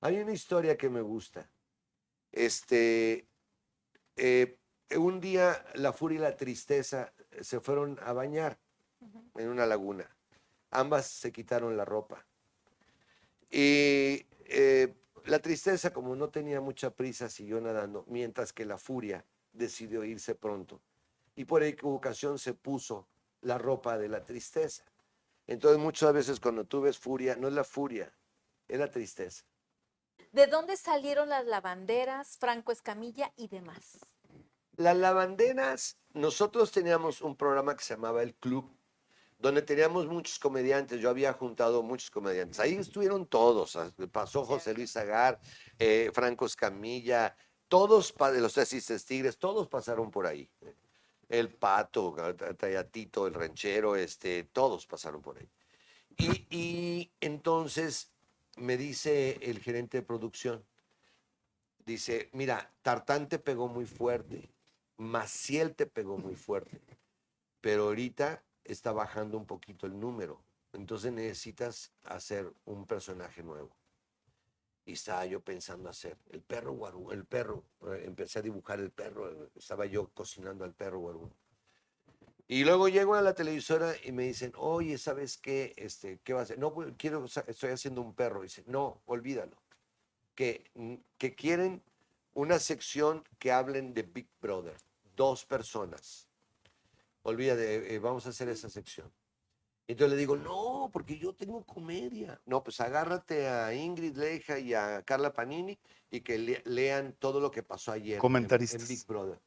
Hay 0.00 0.18
una 0.18 0.32
historia 0.32 0.76
que 0.76 0.88
me 0.88 1.00
gusta. 1.00 1.48
Este, 2.30 3.26
eh, 4.16 4.58
un 4.96 5.20
día 5.20 5.64
la 5.74 5.92
furia 5.92 6.18
y 6.18 6.22
la 6.22 6.36
tristeza 6.36 7.12
se 7.40 7.60
fueron 7.60 7.98
a 8.02 8.12
bañar 8.12 8.58
en 9.34 9.48
una 9.48 9.66
laguna. 9.66 10.08
Ambas 10.70 11.06
se 11.06 11.32
quitaron 11.32 11.76
la 11.76 11.84
ropa. 11.84 12.26
Y 13.50 14.26
eh, 14.46 14.94
la 15.26 15.38
tristeza, 15.38 15.92
como 15.92 16.16
no 16.16 16.28
tenía 16.30 16.60
mucha 16.60 16.90
prisa, 16.90 17.28
siguió 17.28 17.60
nadando, 17.60 18.04
mientras 18.08 18.52
que 18.52 18.64
la 18.64 18.78
furia 18.78 19.24
decidió 19.52 20.04
irse 20.04 20.34
pronto. 20.34 20.80
Y 21.36 21.44
por 21.44 21.62
equivocación 21.62 22.38
se 22.38 22.54
puso 22.54 23.08
la 23.40 23.58
ropa 23.58 23.98
de 23.98 24.08
la 24.08 24.24
tristeza. 24.24 24.84
Entonces 25.46 25.78
muchas 25.78 26.12
veces 26.12 26.40
cuando 26.40 26.64
tú 26.64 26.80
ves 26.80 26.98
furia, 26.98 27.36
no 27.36 27.48
es 27.48 27.54
la 27.54 27.64
furia, 27.64 28.12
es 28.68 28.78
la 28.78 28.90
tristeza. 28.90 29.44
¿De 30.32 30.46
dónde 30.46 30.76
salieron 30.76 31.28
las 31.28 31.44
lavanderas, 31.44 32.38
Franco 32.38 32.72
Escamilla 32.72 33.32
y 33.36 33.48
demás? 33.48 33.98
Las 34.76 34.96
lavanderas, 34.96 35.98
nosotros 36.12 36.72
teníamos 36.72 37.20
un 37.22 37.36
programa 37.36 37.76
que 37.76 37.84
se 37.84 37.94
llamaba 37.94 38.22
El 38.22 38.34
Club, 38.34 38.76
donde 39.38 39.62
teníamos 39.62 40.06
muchos 40.06 40.38
comediantes. 40.38 41.00
Yo 41.00 41.10
había 41.10 41.32
juntado 41.32 41.82
muchos 41.82 42.10
comediantes. 42.10 42.58
Ahí 42.60 42.74
estuvieron 42.74 43.26
todos. 43.26 43.76
ah, 43.76 43.92
Pasó 44.10 44.44
José 44.44 44.74
Luis 44.74 44.96
Agar, 44.96 45.40
eh, 45.78 46.10
Franco 46.12 46.46
Escamilla, 46.46 47.36
todos 47.68 48.14
los 48.18 48.54
Tres 48.54 49.04
Tigres, 49.06 49.38
todos 49.38 49.68
pasaron 49.68 50.10
por 50.10 50.26
ahí. 50.26 50.50
El 51.28 51.48
Pato, 51.54 52.14
Tayatito, 52.56 53.26
el 53.26 53.34
Ranchero, 53.34 53.96
este, 53.96 54.44
todos 54.44 54.86
pasaron 54.86 55.22
por 55.22 55.38
ahí. 55.38 55.48
Y, 56.16 56.46
y 56.50 57.12
entonces 57.20 58.12
me 58.56 58.76
dice 58.76 59.38
el 59.42 59.58
gerente 59.58 59.98
de 59.98 60.02
producción, 60.02 60.64
dice, 61.84 62.30
mira, 62.32 62.72
Tartán 62.82 63.28
te 63.28 63.38
pegó 63.38 63.68
muy 63.68 63.86
fuerte, 63.86 64.53
Maciel 64.96 65.74
te 65.74 65.86
pegó 65.86 66.18
muy 66.18 66.36
fuerte, 66.36 66.80
pero 67.60 67.84
ahorita 67.84 68.42
está 68.64 68.92
bajando 68.92 69.36
un 69.36 69.46
poquito 69.46 69.86
el 69.86 69.98
número, 69.98 70.40
entonces 70.72 71.12
necesitas 71.12 71.92
hacer 72.04 72.52
un 72.64 72.86
personaje 72.86 73.42
nuevo. 73.42 73.76
Y 74.86 74.92
estaba 74.92 75.24
yo 75.24 75.40
pensando 75.40 75.88
hacer 75.88 76.18
el 76.30 76.42
perro 76.42 76.72
guarú, 76.72 77.10
el 77.10 77.24
perro, 77.24 77.64
eh, 77.86 78.02
empecé 78.04 78.38
a 78.38 78.42
dibujar 78.42 78.80
el 78.80 78.90
perro, 78.90 79.48
estaba 79.56 79.86
yo 79.86 80.08
cocinando 80.08 80.64
al 80.64 80.74
perro 80.74 81.00
guarú. 81.00 81.30
Y 82.46 82.64
luego 82.64 82.88
llego 82.88 83.14
a 83.14 83.22
la 83.22 83.34
televisora 83.34 83.94
y 84.04 84.12
me 84.12 84.24
dicen, 84.24 84.52
oye, 84.56 84.98
¿sabes 84.98 85.38
qué? 85.38 85.72
Este, 85.76 86.18
¿Qué 86.22 86.34
vas 86.34 86.40
a 86.40 86.42
hacer? 86.44 86.58
No, 86.58 86.74
quiero, 86.98 87.24
estoy 87.24 87.70
haciendo 87.70 88.02
un 88.02 88.14
perro. 88.14 88.42
dice, 88.42 88.62
no, 88.66 89.00
olvídalo. 89.06 89.56
Que, 90.34 90.70
que 91.16 91.34
quieren 91.34 91.82
una 92.34 92.58
sección 92.58 93.24
que 93.38 93.52
hablen 93.52 93.94
de 93.94 94.02
Big 94.02 94.28
Brother. 94.40 94.76
Dos 95.16 95.44
personas. 95.44 96.28
Olvídate, 97.22 97.94
eh, 97.94 97.98
vamos 97.98 98.26
a 98.26 98.30
hacer 98.30 98.48
esa 98.48 98.68
sección. 98.68 99.10
Entonces 99.86 100.12
le 100.14 100.18
digo, 100.20 100.36
no, 100.36 100.90
porque 100.92 101.18
yo 101.18 101.34
tengo 101.34 101.62
comedia. 101.64 102.40
No, 102.46 102.62
pues 102.64 102.80
agárrate 102.80 103.48
a 103.48 103.74
Ingrid 103.74 104.16
Leija 104.16 104.58
y 104.58 104.72
a 104.74 105.02
Carla 105.02 105.32
Panini 105.32 105.78
y 106.10 106.20
que 106.20 106.38
le- 106.38 106.62
lean 106.64 107.14
todo 107.18 107.38
lo 107.38 107.50
que 107.50 107.62
pasó 107.62 107.92
ayer 107.92 108.08
en- 108.12 108.14
en, 108.14 108.20
Comentaristas. 108.20 108.88
Big 108.88 109.06
Brother. 109.06 109.38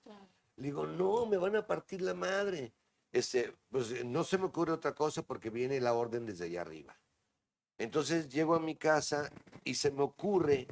Le 0.58 0.63
digo, 0.63 0.86
no, 0.88 1.26
me 1.26 1.38
van 1.38 1.56
a 1.56 1.65
partir 1.65 2.02
la 2.02 2.13
madre. 2.13 2.71
Este, 3.12 3.54
pues 3.69 3.91
eh, 3.91 4.04
no 4.04 4.23
se 4.23 4.38
me 4.38 4.45
ocurre 4.45 4.71
otra 4.73 4.93
cosa 4.93 5.23
porque 5.23 5.50
viene 5.50 5.80
la 5.82 5.93
orden 5.93 6.26
desde 6.26 6.45
allá 6.45 6.62
arriba. 6.62 7.00
Entonces 7.80 8.30
llego 8.30 8.56
a 8.56 8.60
mi 8.60 8.76
casa 8.76 9.32
y 9.63 9.76
se 9.76 9.91
me 9.91 10.02
ocurre 10.04 10.67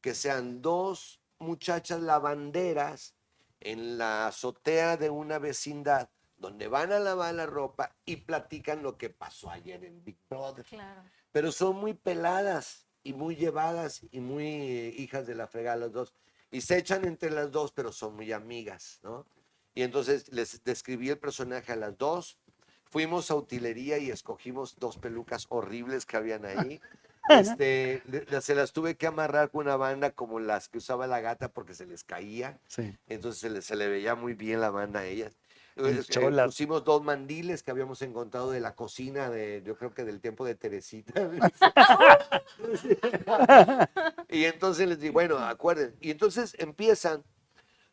que 0.00 0.14
sean 0.14 0.60
dos 0.62 1.19
muchachas 1.40 2.00
lavanderas 2.00 3.14
en 3.60 3.98
la 3.98 4.28
azotea 4.28 4.96
de 4.96 5.10
una 5.10 5.38
vecindad 5.38 6.08
donde 6.38 6.68
van 6.68 6.92
a 6.92 6.98
lavar 6.98 7.34
la 7.34 7.46
ropa 7.46 7.94
y 8.04 8.16
platican 8.16 8.82
lo 8.82 8.96
que 8.96 9.10
pasó 9.10 9.50
ayer 9.50 9.84
en 9.84 10.02
Big 10.02 10.18
Brother. 10.28 10.64
Claro. 10.64 11.02
Pero 11.32 11.52
son 11.52 11.76
muy 11.76 11.94
peladas 11.94 12.86
y 13.02 13.12
muy 13.12 13.36
llevadas 13.36 14.00
y 14.10 14.20
muy 14.20 14.46
eh, 14.46 14.94
hijas 14.96 15.26
de 15.26 15.34
la 15.34 15.46
fregada 15.46 15.76
las 15.76 15.92
dos. 15.92 16.14
Y 16.50 16.62
se 16.62 16.78
echan 16.78 17.04
entre 17.04 17.30
las 17.30 17.52
dos, 17.52 17.72
pero 17.72 17.92
son 17.92 18.16
muy 18.16 18.32
amigas, 18.32 18.98
¿no? 19.02 19.26
Y 19.74 19.82
entonces 19.82 20.32
les 20.32 20.64
describí 20.64 21.10
el 21.10 21.18
personaje 21.18 21.72
a 21.72 21.76
las 21.76 21.96
dos. 21.96 22.38
Fuimos 22.84 23.30
a 23.30 23.36
utilería 23.36 23.98
y 23.98 24.10
escogimos 24.10 24.76
dos 24.78 24.98
pelucas 24.98 25.46
horribles 25.50 26.06
que 26.06 26.16
habían 26.16 26.44
ahí. 26.44 26.80
Este, 27.30 28.02
le- 28.06 28.40
se 28.40 28.54
las 28.54 28.72
tuve 28.72 28.96
que 28.96 29.06
amarrar 29.06 29.50
con 29.50 29.66
una 29.66 29.76
banda 29.76 30.10
como 30.10 30.40
las 30.40 30.68
que 30.68 30.78
usaba 30.78 31.06
la 31.06 31.20
gata 31.20 31.52
porque 31.52 31.74
se 31.74 31.86
les 31.86 32.04
caía. 32.04 32.58
Sí. 32.66 32.96
Entonces 33.06 33.40
se 33.40 33.50
le, 33.50 33.62
se 33.62 33.76
le 33.76 33.88
veía 33.88 34.14
muy 34.14 34.34
bien 34.34 34.60
la 34.60 34.70
banda 34.70 35.00
a 35.00 35.06
ellas. 35.06 35.36
Eh, 35.76 36.02
pusimos 36.44 36.84
dos 36.84 37.02
mandiles 37.02 37.62
que 37.62 37.70
habíamos 37.70 38.02
encontrado 38.02 38.50
de 38.50 38.60
la 38.60 38.74
cocina, 38.74 39.30
de, 39.30 39.62
yo 39.64 39.76
creo 39.76 39.94
que 39.94 40.04
del 40.04 40.20
tiempo 40.20 40.44
de 40.44 40.54
Teresita. 40.54 41.14
y 44.28 44.44
entonces 44.44 44.88
les 44.88 45.00
digo, 45.00 45.14
bueno, 45.14 45.38
acuerden. 45.38 45.96
Y 46.00 46.10
entonces 46.10 46.54
empiezan, 46.58 47.24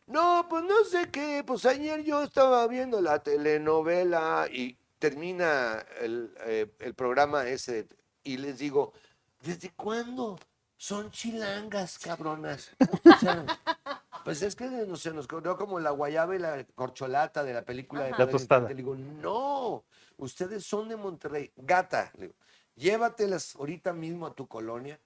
no, 0.05 0.47
pues 0.49 0.63
no 0.63 0.83
sé 0.85 1.09
qué, 1.11 1.43
pues 1.45 1.65
ayer 1.65 2.03
yo 2.03 2.23
estaba 2.23 2.67
viendo 2.67 3.01
la 3.01 3.19
telenovela 3.19 4.47
y 4.51 4.77
termina 4.99 5.85
el, 6.01 6.33
eh, 6.45 6.67
el 6.79 6.93
programa 6.95 7.47
ese 7.47 7.87
y 8.23 8.37
les 8.37 8.57
digo, 8.57 8.93
¿desde 9.41 9.71
cuándo? 9.71 10.39
Son 10.75 11.09
chilangas, 11.09 11.97
cabronas. 11.97 12.71
O 12.79 13.19
sea, 13.19 13.45
pues 14.23 14.41
es 14.41 14.55
que 14.55 14.65
no 14.65 14.95
se 14.95 15.11
nos 15.11 15.27
corrió 15.27 15.57
como 15.57 15.79
la 15.79 15.89
guayaba 15.91 16.35
y 16.35 16.39
la 16.39 16.63
corcholata 16.75 17.43
de 17.43 17.53
la 17.53 17.63
película 17.63 18.03
de. 18.03 18.11
La 18.11 18.29
tostada. 18.29 18.69
Le 18.69 18.75
digo, 18.75 18.95
no, 18.95 19.85
ustedes 20.17 20.65
son 20.65 20.87
de 20.89 20.95
Monterrey. 20.95 21.51
Gata, 21.55 22.11
le 22.17 22.27
digo, 22.27 22.35
llévatelas 22.75 23.55
ahorita 23.55 23.91
mismo 23.93 24.27
a 24.27 24.33
tu 24.33 24.47
colonia 24.47 24.99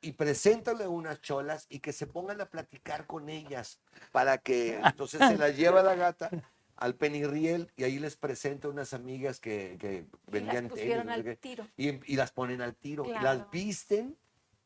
y 0.00 0.12
preséntale 0.12 0.86
unas 0.86 1.20
cholas 1.20 1.66
y 1.68 1.80
que 1.80 1.92
se 1.92 2.06
pongan 2.06 2.40
a 2.40 2.46
platicar 2.46 3.06
con 3.06 3.28
ellas 3.28 3.80
para 4.12 4.38
que 4.38 4.76
entonces 4.78 5.20
se 5.20 5.36
las 5.36 5.56
lleva 5.56 5.82
la 5.82 5.94
gata 5.94 6.30
al 6.80 6.94
Penirriel 6.94 7.70
y 7.76 7.84
ahí 7.84 7.98
les 7.98 8.16
presento 8.16 8.70
unas 8.70 8.94
amigas 8.94 9.40
que, 9.40 9.76
que 9.80 9.92
Y 9.94 10.00
las 10.00 10.32
vendían 10.32 10.54
tenis, 10.68 10.70
pusieron 10.70 11.06
no 11.06 11.12
sé 11.12 11.18
al 11.18 11.24
qué, 11.24 11.36
tiro. 11.36 11.66
y, 11.76 12.12
y 12.12 12.16
las 12.16 12.30
ponen 12.32 12.62
al 12.62 12.74
tiro. 12.74 13.04
y 13.04 13.08
Claro. 13.10 13.24
las 13.24 13.50
visten, 13.50 14.16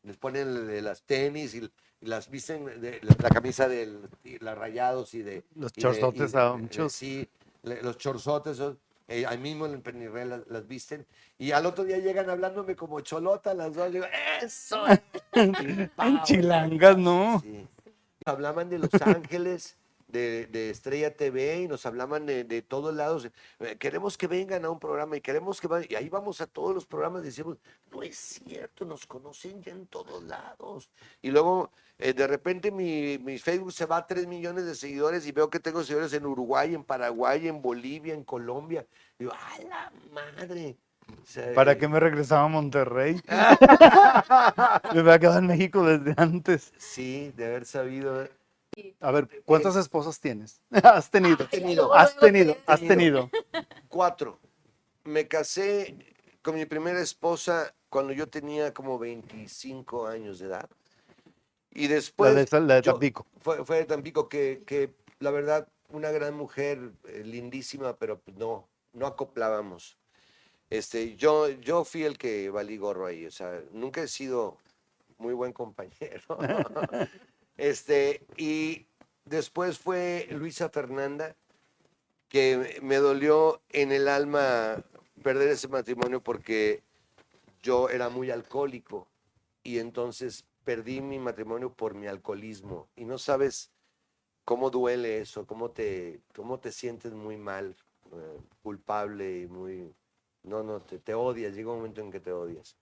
les 0.02 0.16
ponen 0.16 0.84
las 0.84 1.02
tenis 1.02 1.54
y, 1.54 1.58
y 2.00 2.06
las 2.06 2.28
visten 2.30 2.64
de 2.80 2.98
la, 3.02 3.16
la 3.18 3.28
camisa 3.30 3.66
de 3.68 3.98
las 4.40 4.58
rayados 4.58 5.14
y 5.14 5.22
de... 5.22 5.44
Los 5.54 5.72
y 5.76 5.80
chorzotes 5.80 6.30
y 6.30 6.32
de- 6.36 6.38
de- 6.40 6.46
anchos. 6.48 6.92
Sí, 6.92 7.28
le- 7.62 7.82
los 7.82 7.96
chorzotes, 7.96 8.60
eh, 9.08 9.24
ahí 9.26 9.38
mismo 9.38 9.66
en 9.66 9.72
el 9.72 9.80
Penirriel 9.80 10.28
las, 10.30 10.46
las 10.48 10.66
visten. 10.66 11.06
Y 11.38 11.52
al 11.52 11.64
otro 11.66 11.84
día 11.84 11.98
llegan 11.98 12.28
hablándome 12.30 12.76
como 12.76 13.00
cholota 13.00 13.54
las 13.54 13.74
dos. 13.74 13.92
Digo, 13.92 14.04
¡eso! 14.42 14.84
Y 15.34 15.86
pao, 15.96 16.20
Chilangas, 16.24 16.98
¿no? 16.98 17.40
Sí. 17.40 17.66
Hablaban 18.26 18.68
de 18.68 18.78
Los 18.78 18.90
Ángeles, 19.00 19.76
de, 20.12 20.46
de 20.46 20.70
Estrella 20.70 21.16
TV 21.16 21.62
y 21.62 21.68
nos 21.68 21.86
hablaban 21.86 22.26
de, 22.26 22.44
de 22.44 22.62
todos 22.62 22.94
lados. 22.94 23.28
Eh, 23.60 23.76
Queremos 23.78 24.16
que 24.16 24.26
vengan 24.26 24.64
a 24.64 24.70
un 24.70 24.78
programa 24.78 25.16
y 25.16 25.20
queremos 25.20 25.60
que 25.60 25.66
vayan. 25.68 25.88
Y 25.90 25.94
ahí 25.96 26.08
vamos 26.08 26.40
a 26.40 26.46
todos 26.46 26.74
los 26.74 26.86
programas 26.86 27.22
y 27.22 27.26
decimos, 27.26 27.58
no 27.90 28.02
es 28.02 28.16
cierto, 28.16 28.84
nos 28.84 29.06
conocen 29.06 29.62
ya 29.62 29.72
en 29.72 29.86
todos 29.86 30.22
lados. 30.24 30.90
Y 31.22 31.30
luego, 31.30 31.72
eh, 31.98 32.12
de 32.12 32.26
repente, 32.26 32.70
mi, 32.70 33.18
mi 33.18 33.38
Facebook 33.38 33.72
se 33.72 33.86
va 33.86 33.98
a 33.98 34.06
3 34.06 34.26
millones 34.26 34.66
de 34.66 34.74
seguidores 34.74 35.26
y 35.26 35.32
veo 35.32 35.50
que 35.50 35.60
tengo 35.60 35.82
seguidores 35.82 36.12
en 36.12 36.26
Uruguay, 36.26 36.74
en 36.74 36.84
Paraguay, 36.84 37.48
en 37.48 37.62
Bolivia, 37.62 38.14
en 38.14 38.24
Colombia. 38.24 38.86
Digo, 39.18 39.32
¡a 39.32 39.62
la 39.64 39.92
madre! 40.12 40.76
O 41.08 41.26
sea, 41.26 41.52
¿Para 41.54 41.72
eh, 41.72 41.78
qué 41.78 41.88
me 41.88 42.00
regresaba 42.00 42.44
a 42.44 42.48
Monterrey? 42.48 43.20
me 44.94 45.00
había 45.00 45.18
quedado 45.18 45.38
en 45.38 45.46
México 45.46 45.84
desde 45.84 46.14
antes. 46.16 46.72
Sí, 46.76 47.32
de 47.36 47.46
haber 47.46 47.66
sabido. 47.66 48.28
Eh. 48.76 48.94
A 49.00 49.10
ver, 49.10 49.28
¿cuántas 49.44 49.76
esposas 49.76 50.20
tienes? 50.20 50.60
Has 50.70 51.10
tenido. 51.10 51.46
tenido. 51.48 51.92
Has 51.94 52.16
tenido, 52.16 52.56
has 52.66 52.80
tenido. 52.86 53.30
Cuatro. 53.88 54.38
Me 55.04 55.26
casé 55.28 55.96
con 56.42 56.54
mi 56.54 56.64
primera 56.64 57.00
esposa 57.00 57.74
cuando 57.88 58.12
yo 58.12 58.28
tenía 58.28 58.72
como 58.72 58.98
25 58.98 60.06
años 60.06 60.38
de 60.38 60.46
edad. 60.46 60.70
Y 61.74 61.88
La 61.88 61.94
después... 61.94 62.34
de, 62.34 62.60
la 62.60 62.74
de 62.76 62.82
yo- 62.82 62.92
Tampico. 62.92 63.26
Fue, 63.40 63.64
fue 63.64 63.78
de 63.78 63.84
Tampico 63.84 64.28
que, 64.28 64.62
que, 64.66 64.94
la 65.18 65.30
verdad, 65.30 65.68
una 65.90 66.10
gran 66.10 66.34
mujer, 66.34 66.92
eh, 67.08 67.22
lindísima, 67.24 67.96
pero 67.96 68.20
pues, 68.20 68.36
no, 68.36 68.68
no 68.92 69.06
acoplábamos. 69.06 69.98
Este, 70.70 71.16
yo, 71.16 71.48
yo 71.48 71.84
fui 71.84 72.04
el 72.04 72.16
que 72.16 72.48
valí 72.48 72.78
gorro 72.78 73.04
ahí, 73.06 73.26
o 73.26 73.30
sea, 73.30 73.60
nunca 73.72 74.02
he 74.02 74.08
sido 74.08 74.56
muy 75.18 75.34
buen 75.34 75.52
compañero. 75.52 76.22
este, 77.56 78.24
y 78.36 78.86
después 79.24 79.78
fue 79.78 80.28
Luisa 80.30 80.68
Fernanda, 80.68 81.36
que 82.28 82.80
me 82.82 82.96
dolió 82.96 83.60
en 83.68 83.92
el 83.92 84.08
alma 84.08 84.82
perder 85.22 85.48
ese 85.48 85.68
matrimonio 85.68 86.22
porque 86.22 86.82
yo 87.62 87.88
era 87.88 88.08
muy 88.08 88.30
alcohólico 88.30 89.06
y 89.62 89.78
entonces 89.78 90.44
perdí 90.64 91.00
mi 91.00 91.18
matrimonio 91.18 91.72
por 91.72 91.94
mi 91.94 92.06
alcoholismo 92.06 92.88
y 92.96 93.04
no 93.04 93.18
sabes 93.18 93.70
cómo 94.44 94.70
duele 94.70 95.20
eso, 95.20 95.46
cómo 95.46 95.70
te, 95.70 96.20
cómo 96.34 96.58
te 96.58 96.72
sientes 96.72 97.12
muy 97.12 97.36
mal, 97.36 97.76
eh, 98.12 98.38
culpable 98.62 99.40
y 99.40 99.46
muy... 99.46 99.94
No, 100.42 100.64
no, 100.64 100.80
te, 100.80 100.98
te 100.98 101.14
odias, 101.14 101.54
llega 101.54 101.70
un 101.70 101.76
momento 101.76 102.00
en 102.00 102.10
que 102.10 102.18
te 102.18 102.32
odias. 102.32 102.76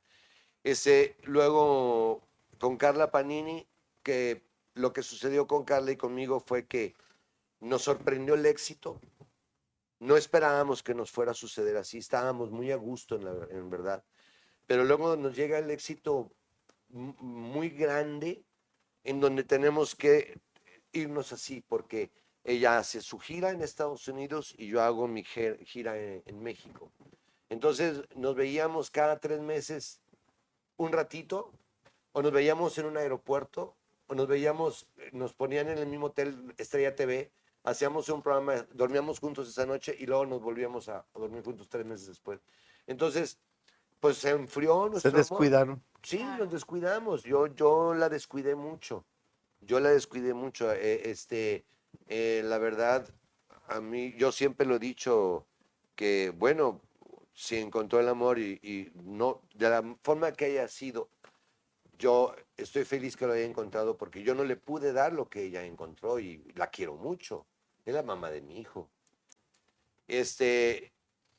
Ese, 0.65 1.17
luego 1.25 2.23
con 2.59 2.79
Carla 2.79 3.11
Panini, 3.11 3.67
que 4.03 4.43
lo 4.75 4.93
que 4.93 5.03
sucedió 5.03 5.47
con 5.47 5.65
Carla 5.65 5.93
y 5.93 5.97
conmigo 5.97 6.41
fue 6.41 6.67
que 6.67 6.95
nos 7.61 7.83
sorprendió 7.83 8.35
el 8.35 8.47
éxito. 8.47 9.01
No 9.99 10.17
esperábamos 10.17 10.83
que 10.83 10.95
nos 10.95 11.11
fuera 11.11 11.33
a 11.33 11.35
suceder 11.35 11.77
así, 11.77 11.99
estábamos 11.99 12.51
muy 12.51 12.71
a 12.73 12.77
gusto 12.77 13.17
en, 13.17 13.25
la- 13.25 13.49
en 13.51 13.69
verdad. 13.69 14.03
Pero 14.67 14.85
luego 14.85 15.17
nos 15.17 15.37
llega 15.37 15.59
el 15.59 15.71
éxito 15.71 16.31
muy 16.89 17.71
grande 17.71 18.45
en 19.05 19.21
donde 19.21 19.45
tenemos 19.45 19.95
que 19.95 20.41
irnos 20.93 21.33
así, 21.33 21.63
porque 21.67 22.11
ella 22.45 22.79
hace 22.79 23.01
su 23.01 23.19
gira 23.19 23.51
en 23.51 23.63
Estados 23.63 24.09
Unidos 24.09 24.55
y 24.57 24.69
yo 24.69 24.83
hago 24.83 25.07
mi 25.07 25.25
gira 25.25 25.99
en, 25.99 26.43
México. 26.43 26.91
Entonces 27.49 28.03
nos 28.17 28.35
veíamos 28.35 28.91
cada 28.91 29.19
tres 29.19 29.41
meses 29.41 30.01
un 30.77 30.93
ratito, 30.93 31.53
o 32.13 32.23
nos 32.23 32.33
veíamos 32.33 32.77
en 32.79 32.87
un 32.87 32.97
aeropuerto, 32.97 33.77
nos 34.15 34.27
veíamos, 34.29 34.89
nos 35.13 35.33
ponían 35.35 35.69
en 35.69 35.79
el 35.79 35.87
mismo 35.87 36.07
hotel 36.07 36.55
Estrella 36.59 36.95
TV, 36.95 37.31
hacíamos 37.65 38.09
un 38.09 38.23
programa, 38.23 38.67
dormíamos 38.73 39.21
juntos 39.21 39.49
esa 39.49 39.67
noche 39.67 39.95
y 39.99 40.07
luego 40.07 40.27
nos 40.27 40.41
volvíamos 40.41 40.89
a, 40.89 40.99
a 41.15 41.19
dormir 41.19 41.43
juntos 41.45 41.69
tres 41.69 41.85
meses 41.87 42.07
después. 42.09 42.41
Entonces, 42.87 43.39
pues 44.01 44.17
se 44.19 44.31
enfrió 44.31 44.85
Se 44.97 45.13
nuestro 45.13 45.21
amor. 45.23 45.47
descuidaron. 45.47 45.83
Sí, 46.03 46.23
nos 46.39 46.51
descuidamos. 46.51 47.23
Yo, 47.23 47.47
yo 47.49 47.95
la 47.95 48.09
descuidé 48.09 48.55
mucho. 48.55 49.05
Yo 49.61 49.79
la 49.81 49.91
descuidé 49.91 50.33
mucho. 50.35 50.73
eh, 50.73 51.11
este, 51.11 51.67
eh, 52.07 52.43
la 52.45 52.59
verdad, 52.59 53.07
a 53.69 53.81
mí, 53.81 54.15
yo 54.17 54.33
siempre 54.33 54.67
lo 54.67 54.77
he 54.77 54.79
dicho 54.79 55.47
que, 55.95 56.31
bueno, 56.35 56.81
si 57.35 57.57
encontró 57.57 58.01
el 58.01 58.09
amor 58.09 58.39
y, 58.39 58.59
y 58.63 58.91
no, 58.95 59.43
de 59.55 59.69
la 59.69 59.97
forma 60.03 60.33
que 60.33 60.47
haya 60.47 60.67
sido, 60.69 61.11
yo 62.01 62.35
estoy 62.57 62.85
feliz 62.85 63.17
que 63.17 63.27
lo 63.27 63.35
haya 63.35 63.45
encontrado 63.45 63.97
porque 63.97 64.23
yo 64.23 64.35
no 64.35 64.43
le 64.43 64.57
pude 64.57 64.93
dar 64.93 65.13
lo 65.13 65.29
que 65.29 65.45
ella 65.45 65.65
encontró 65.65 66.19
y 66.19 66.43
la 66.55 66.69
quiero 66.69 66.97
mucho. 66.97 67.47
Es 67.85 67.95
la 67.95 68.03
mamá 68.03 68.31
de 68.31 68.41
mi 68.41 68.59
hijo. 68.59 68.91
Este, 70.09 70.93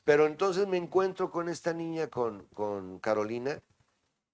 pero 0.03 0.27
entonces 0.27 0.67
me 0.67 0.77
encuentro 0.77 1.31
con 1.31 1.49
esta 1.49 1.73
niña, 1.73 2.07
con, 2.07 2.45
con 2.53 2.99
Carolina, 2.99 3.61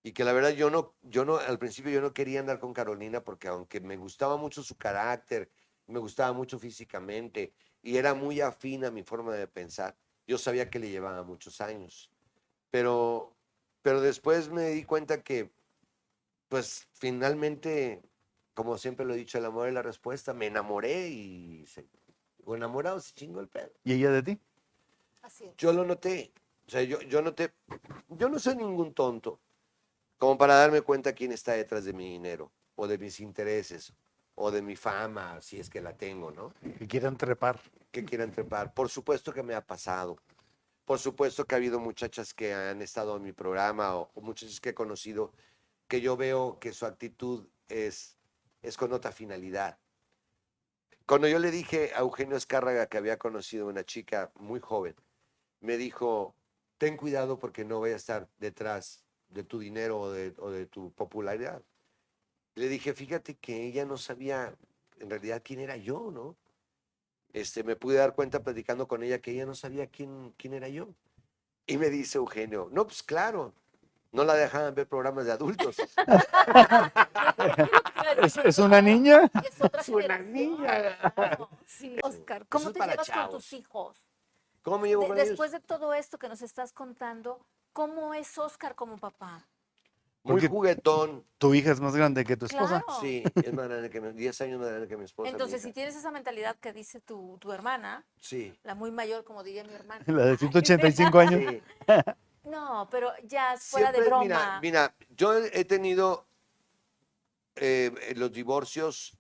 y 0.04 0.12
que 0.12 0.24
la 0.24 0.34
verdad 0.34 0.52
yo 0.52 0.70
no, 0.70 0.94
yo 1.02 1.26
no, 1.26 1.38
al 1.38 1.58
principio 1.60 1.92
yo 1.92 2.02
no 2.02 2.14
quería 2.14 2.42
andar 2.42 2.60
con 2.60 2.74
Carolina 2.74 3.24
porque 3.24 3.48
aunque 3.48 3.80
me 3.80 3.98
gustaba 3.98 4.38
mucho 4.38 4.64
su 4.64 4.78
carácter, 4.78 5.50
me 5.88 6.00
gustaba 6.00 6.34
mucho 6.34 6.60
físicamente 6.60 7.54
y 7.82 7.98
era 7.98 8.14
muy 8.14 8.42
afín 8.42 8.86
a 8.86 8.92
mi 8.92 9.04
forma 9.04 9.34
de 9.34 9.48
pensar, 9.48 9.96
yo 10.28 10.38
sabía 10.38 10.70
que 10.70 10.80
le 10.80 10.90
llevaba 10.90 11.24
muchos 11.24 11.62
años. 11.62 12.12
Pero, 12.70 13.34
pero 13.82 14.02
después 14.02 14.50
me 14.50 14.70
di 14.70 14.84
cuenta 14.84 15.24
que, 15.24 15.52
pues 16.50 16.88
finalmente, 16.94 18.02
como 18.54 18.78
siempre 18.78 19.06
lo 19.06 19.14
he 19.14 19.18
dicho, 19.18 19.38
el 19.38 19.46
amor 19.46 19.68
es 19.68 19.74
la 19.74 19.82
respuesta, 19.82 20.34
me 20.34 20.48
enamoré 20.48 21.10
y 21.10 21.66
se, 21.68 21.86
o 22.46 22.56
enamorado 22.56 23.00
se 23.00 23.14
chingó 23.14 23.40
el 23.40 23.48
pedo. 23.48 23.72
¿Y 23.84 23.94
ella 23.94 24.12
de 24.12 24.24
ti? 24.24 24.40
Así 25.22 25.46
es. 25.46 25.56
Yo 25.58 25.74
lo 25.74 25.86
noté. 25.86 26.32
O 26.68 26.70
sea, 26.70 26.84
yo, 26.84 27.02
yo 27.02 27.22
noté. 27.22 27.54
Yo 28.10 28.30
no 28.30 28.40
soy 28.40 28.56
ningún 28.56 28.94
tonto 28.94 29.40
como 30.18 30.38
para 30.38 30.56
darme 30.56 30.82
cuenta 30.82 31.14
quién 31.14 31.32
está 31.32 31.54
detrás 31.54 31.86
de 31.86 31.94
mi 31.94 32.10
dinero, 32.10 32.52
o 32.76 32.88
de 32.88 32.98
mis 32.98 33.20
intereses, 33.20 33.94
o 34.36 34.52
de 34.52 34.62
mi 34.62 34.76
fama, 34.76 35.40
si 35.42 35.60
es 35.60 35.70
que 35.70 35.82
la 35.82 35.96
tengo, 35.96 36.32
¿no? 36.32 36.54
Que 36.78 36.88
quieran 36.88 37.18
trepar. 37.18 37.60
Que 37.92 38.04
quieran 38.04 38.32
trepar. 38.32 38.74
Por 38.74 38.90
supuesto 38.90 39.34
que 39.34 39.44
me 39.44 39.54
ha 39.54 39.66
pasado. 39.66 40.18
Por 40.86 41.00
supuesto 41.00 41.46
que 41.46 41.56
ha 41.56 41.58
habido 41.58 41.80
muchachas 41.80 42.34
que 42.34 42.54
han 42.54 42.82
estado 42.82 43.18
en 43.18 43.24
mi 43.24 43.34
programa 43.34 43.96
o, 43.96 44.10
o 44.14 44.22
muchachas 44.22 44.60
que 44.60 44.70
he 44.70 44.74
conocido 44.74 45.34
que 45.88 46.02
yo 46.02 46.18
veo 46.18 46.60
que 46.60 46.74
su 46.74 46.86
actitud 46.86 47.48
es, 47.68 48.18
es 48.62 48.78
con 48.78 48.94
otra 48.94 49.12
finalidad. 49.12 49.78
Cuando 51.06 51.28
yo 51.28 51.40
le 51.40 51.52
dije 51.52 51.92
a 51.96 52.00
Eugenio 52.00 52.36
Escárraga 52.36 52.88
que 52.88 52.98
había 52.98 53.18
conocido 53.18 53.68
una 53.68 53.86
chica 53.86 54.32
muy 54.36 54.60
joven, 54.60 54.96
me 55.62 55.78
dijo, 55.78 56.36
ten 56.78 56.98
cuidado 56.98 57.40
porque 57.40 57.64
no 57.64 57.80
voy 57.80 57.92
a 57.92 57.96
estar 57.96 58.28
detrás 58.38 59.06
de 59.30 59.44
tu 59.44 59.60
dinero 59.60 60.00
o 60.00 60.12
de, 60.12 60.34
o 60.38 60.52
de 60.52 60.66
tu 60.66 60.92
popularidad. 60.92 61.64
Le 62.56 62.68
dije, 62.68 62.94
fíjate 62.94 63.36
que 63.36 63.66
ella 63.66 63.86
no 63.86 63.98
sabía 63.98 64.58
en 65.00 65.10
realidad 65.10 65.42
quién 65.44 65.60
era 65.60 65.78
yo, 65.78 66.12
¿no? 66.12 66.36
Este, 67.34 67.64
me 67.64 67.76
pude 67.76 67.98
dar 67.98 68.16
cuenta 68.16 68.44
platicando 68.44 68.88
con 68.88 69.04
ella 69.04 69.20
que 69.20 69.32
ella 69.32 69.46
no 69.46 69.56
sabía 69.56 69.88
quién, 69.88 70.34
quién 70.38 70.54
era 70.54 70.70
yo. 70.70 70.90
Y 71.66 71.78
me 71.78 71.90
dice 71.90 72.18
Eugenio, 72.18 72.70
no, 72.72 72.86
pues 72.86 73.04
claro, 73.04 73.54
no 74.12 74.24
la 74.24 74.36
dejaban 74.36 74.76
ver 74.76 74.88
programas 74.88 75.26
de 75.26 75.32
adultos. 75.32 75.76
¿Es, 78.24 78.38
es 78.38 78.58
una 78.60 78.82
niña? 78.82 79.30
Es 79.46 79.62
otra 79.62 79.82
Es 79.82 79.90
una 79.90 80.18
niña. 80.20 80.98
Sí, 81.66 81.98
Oscar, 82.04 82.46
¿cómo 82.48 82.70
es 82.70 82.74
te 82.74 82.80
llevas 82.80 83.10
con 83.10 83.30
tus 83.30 83.54
hijos? 83.54 83.98
¿Cómo 84.64 84.80
me 84.80 84.88
llevo 84.90 85.04
De- 85.04 85.08
con 85.10 85.18
después 85.18 85.52
ellos? 85.52 85.62
de 85.62 85.68
todo 85.68 85.94
esto 85.94 86.18
que 86.18 86.28
nos 86.30 86.42
estás 86.42 86.74
contando, 86.74 87.46
¿cómo 87.74 88.14
es 88.14 88.38
Oscar 88.38 88.76
como 88.76 88.98
papá? 88.98 89.46
Muy 90.24 90.34
Porque- 90.34 90.48
juguetón. 90.50 91.24
Tu 91.38 91.54
hija 91.54 91.72
es 91.72 91.80
más 91.80 91.96
grande 91.96 92.26
que 92.26 92.36
tu 92.36 92.48
esposa. 92.48 92.82
Claro. 92.82 93.00
Sí, 93.00 93.24
es 93.36 93.54
más 93.54 93.68
grande 93.70 93.90
que 93.90 94.02
mi, 94.02 94.12
10 94.12 94.42
años 94.42 94.60
más 94.60 94.68
grande 94.70 94.88
que 94.88 94.98
mi 94.98 95.06
esposa. 95.06 95.28
mi 95.28 95.32
Entonces, 95.32 95.62
si 95.62 95.72
tienes 95.72 95.96
esa 95.96 96.12
mentalidad 96.12 96.56
que 96.58 96.74
dice 96.74 97.00
tu, 97.00 97.38
tu 97.40 97.54
hermana, 97.54 98.04
Sí, 98.20 98.58
la 98.64 98.76
muy 98.76 98.92
mayor, 98.92 99.24
como 99.24 99.44
diría 99.44 99.64
mi 99.64 99.74
hermana. 99.74 100.04
La 100.08 100.26
de 100.26 100.38
185 101.12 101.20
años. 101.20 101.42
sí. 101.50 101.62
No, 102.48 102.88
pero 102.90 103.12
ya 103.24 103.54
es 103.54 103.64
fuera 103.66 103.92
de 103.92 104.02
broma. 104.02 104.24
Mira, 104.24 104.60
mira, 104.62 104.96
yo 105.10 105.36
he 105.38 105.66
tenido 105.66 106.26
eh, 107.56 108.14
los 108.16 108.32
divorcios. 108.32 109.18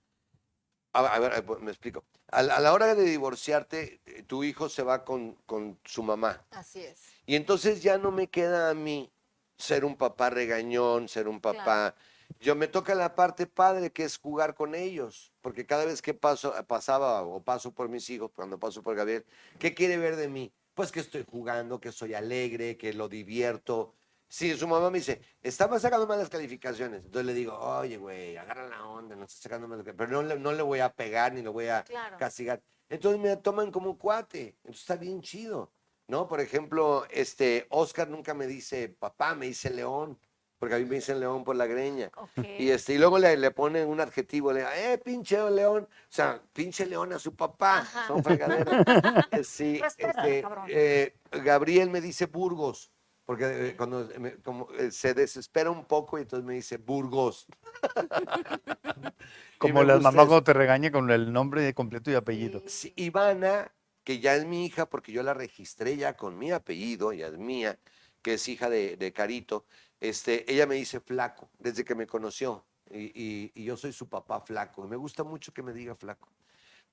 A, 0.93 0.99
a 0.99 1.19
ver, 1.19 1.41
ver, 1.43 1.59
me 1.59 1.71
explico. 1.71 2.05
A, 2.31 2.41
la- 2.43 2.55
a 2.55 2.59
la 2.59 2.73
hora 2.73 2.95
de 2.95 3.03
divorciarte, 3.03 4.01
eh, 4.05 4.23
tu 4.23 4.43
hijo 4.43 4.69
se 4.69 4.83
va 4.83 5.03
con, 5.03 5.33
con 5.45 5.79
su 5.83 6.03
mamá. 6.03 6.45
Así 6.51 6.81
es. 6.83 7.01
Y 7.25 7.35
entonces 7.35 7.81
ya 7.83 7.97
no 7.97 8.11
me 8.11 8.27
queda 8.27 8.69
a 8.69 8.73
mí 8.73 9.11
ser 9.57 9.85
un 9.85 9.95
papá 9.97 10.29
regañón, 10.29 11.07
ser 11.07 11.27
un 11.27 11.41
papá. 11.41 11.95
Yo 12.39 12.55
me 12.55 12.67
toca 12.67 12.93
la 12.95 13.15
parte 13.15 13.47
padre 13.47 13.91
que 13.91 14.03
es 14.03 14.17
jugar 14.17 14.53
con 14.53 14.75
ellos, 14.75 15.33
porque 15.41 15.65
cada 15.65 15.85
vez 15.85 16.01
que 16.01 16.13
paso, 16.13 16.53
pasaba 16.67 17.21
o 17.23 17.41
paso 17.41 17.71
por 17.73 17.89
mis 17.89 18.09
hijos, 18.09 18.31
cuando 18.35 18.59
paso 18.59 18.83
por 18.83 18.95
Gabriel, 18.95 19.25
¿qué 19.59 19.73
quiere 19.73 19.97
ver 19.97 20.15
de 20.15 20.27
mí? 20.27 20.51
Pues 20.77 20.91
que 20.91 20.99
estoy 20.99 21.25
jugando, 21.27 21.79
que 21.79 21.91
soy 21.91 22.13
alegre, 22.13 22.77
que 22.77 22.93
lo 22.93 23.09
divierto. 23.09 23.95
Si 24.27 24.55
su 24.55 24.67
mamá 24.67 24.91
me 24.91 24.99
dice, 24.99 25.21
estaba 25.41 25.79
sacando 25.79 26.05
malas 26.05 26.29
calificaciones, 26.29 27.03
entonces 27.03 27.25
le 27.25 27.33
digo, 27.33 27.57
oye, 27.57 27.97
güey, 27.97 28.37
agarra 28.37 28.67
la 28.67 28.85
onda, 28.85 29.15
no 29.15 29.23
estás 29.23 29.39
sacando 29.41 29.67
malas 29.67 29.83
calificaciones, 29.83 30.11
pero 30.11 30.21
no 30.21 30.35
le, 30.35 30.39
no 30.39 30.51
le 30.51 30.61
voy 30.61 30.79
a 30.81 30.93
pegar 30.93 31.33
ni 31.33 31.41
le 31.41 31.49
voy 31.49 31.65
a 31.65 31.83
Claro. 31.83 32.17
castigar. 32.19 32.61
Entonces 32.89 33.19
me 33.19 33.35
toman 33.37 33.71
como 33.71 33.89
un 33.89 33.97
cuate, 33.97 34.49
entonces 34.57 34.81
está 34.81 34.97
bien 34.97 35.19
chido. 35.23 35.71
¿no? 36.07 36.27
Por 36.27 36.41
ejemplo, 36.41 37.07
este, 37.09 37.65
Oscar 37.71 38.07
nunca 38.07 38.35
me 38.35 38.45
dice 38.45 38.87
papá, 38.87 39.33
me 39.33 39.47
dice 39.47 39.71
león, 39.71 40.19
porque 40.59 40.75
a 40.75 40.77
mí 40.79 40.85
me 40.85 40.95
dicen 40.95 41.19
león 41.19 41.43
por 41.43 41.55
la 41.55 41.65
greña. 41.67 42.11
Y, 42.57 42.69
este, 42.69 42.93
y 42.93 42.97
luego 42.97 43.19
le, 43.19 43.37
le 43.37 43.51
ponen 43.51 43.87
un 43.87 43.99
adjetivo, 44.01 44.51
le 44.51 44.61
eh, 44.75 44.97
pinche 44.97 45.37
león, 45.51 45.83
o 45.91 46.05
sea, 46.09 46.41
pinche 46.53 46.85
león 46.85 47.13
a 47.13 47.19
su 47.19 47.35
papá, 47.35 47.79
Ajá. 47.79 48.07
son 48.07 48.23
fregaderas. 48.23 48.85
Eh, 49.31 49.43
sí, 49.43 49.81
este, 49.97 50.41
cabrón. 50.41 50.65
eh, 50.69 51.15
Gabriel 51.31 51.89
me 51.89 52.01
dice 52.01 52.25
Burgos, 52.25 52.91
porque 53.25 53.45
eh, 53.69 53.75
cuando 53.77 54.07
me- 54.19 54.35
como, 54.37 54.67
eh, 54.73 54.91
se 54.91 55.13
desespera 55.13 55.69
un 55.69 55.85
poco 55.85 56.17
y 56.17 56.21
entonces 56.21 56.45
me 56.45 56.55
dice 56.55 56.77
Burgos. 56.77 57.45
Como 59.57 59.83
las 59.83 60.01
mamás 60.01 60.25
cuando 60.27 60.43
te 60.43 60.53
regañan 60.53 60.91
con 60.91 61.09
el 61.09 61.33
nombre 61.33 61.73
completo 61.73 62.11
y 62.11 62.15
apellido. 62.15 62.61
Sí, 62.67 62.93
Ivana, 62.95 63.71
que 64.03 64.19
ya 64.19 64.35
es 64.35 64.45
mi 64.45 64.65
hija, 64.65 64.87
porque 64.87 65.11
yo 65.11 65.23
la 65.23 65.33
registré 65.33 65.97
ya 65.97 66.15
con 66.15 66.37
mi 66.37 66.51
apellido, 66.51 67.11
ya 67.11 67.27
es 67.27 67.37
mía, 67.39 67.79
que 68.21 68.35
es 68.35 68.47
hija 68.47 68.69
de, 68.69 68.97
de 68.97 69.13
Carito, 69.13 69.65
este, 69.99 70.51
ella 70.51 70.65
me 70.65 70.75
dice 70.75 70.99
flaco 70.99 71.49
desde 71.59 71.83
que 71.83 71.95
me 71.95 72.07
conoció. 72.07 72.63
Y, 72.89 73.51
yo 73.61 73.75
soy 73.75 73.91
su 73.91 74.07
papá 74.07 74.39
flaco. 74.39 74.85
y 74.85 74.87
Me 74.87 74.95
gusta 74.95 75.23
mucho 75.23 75.53
que 75.53 75.61
me 75.61 75.73
diga 75.73 75.95
flaco. 75.95 76.29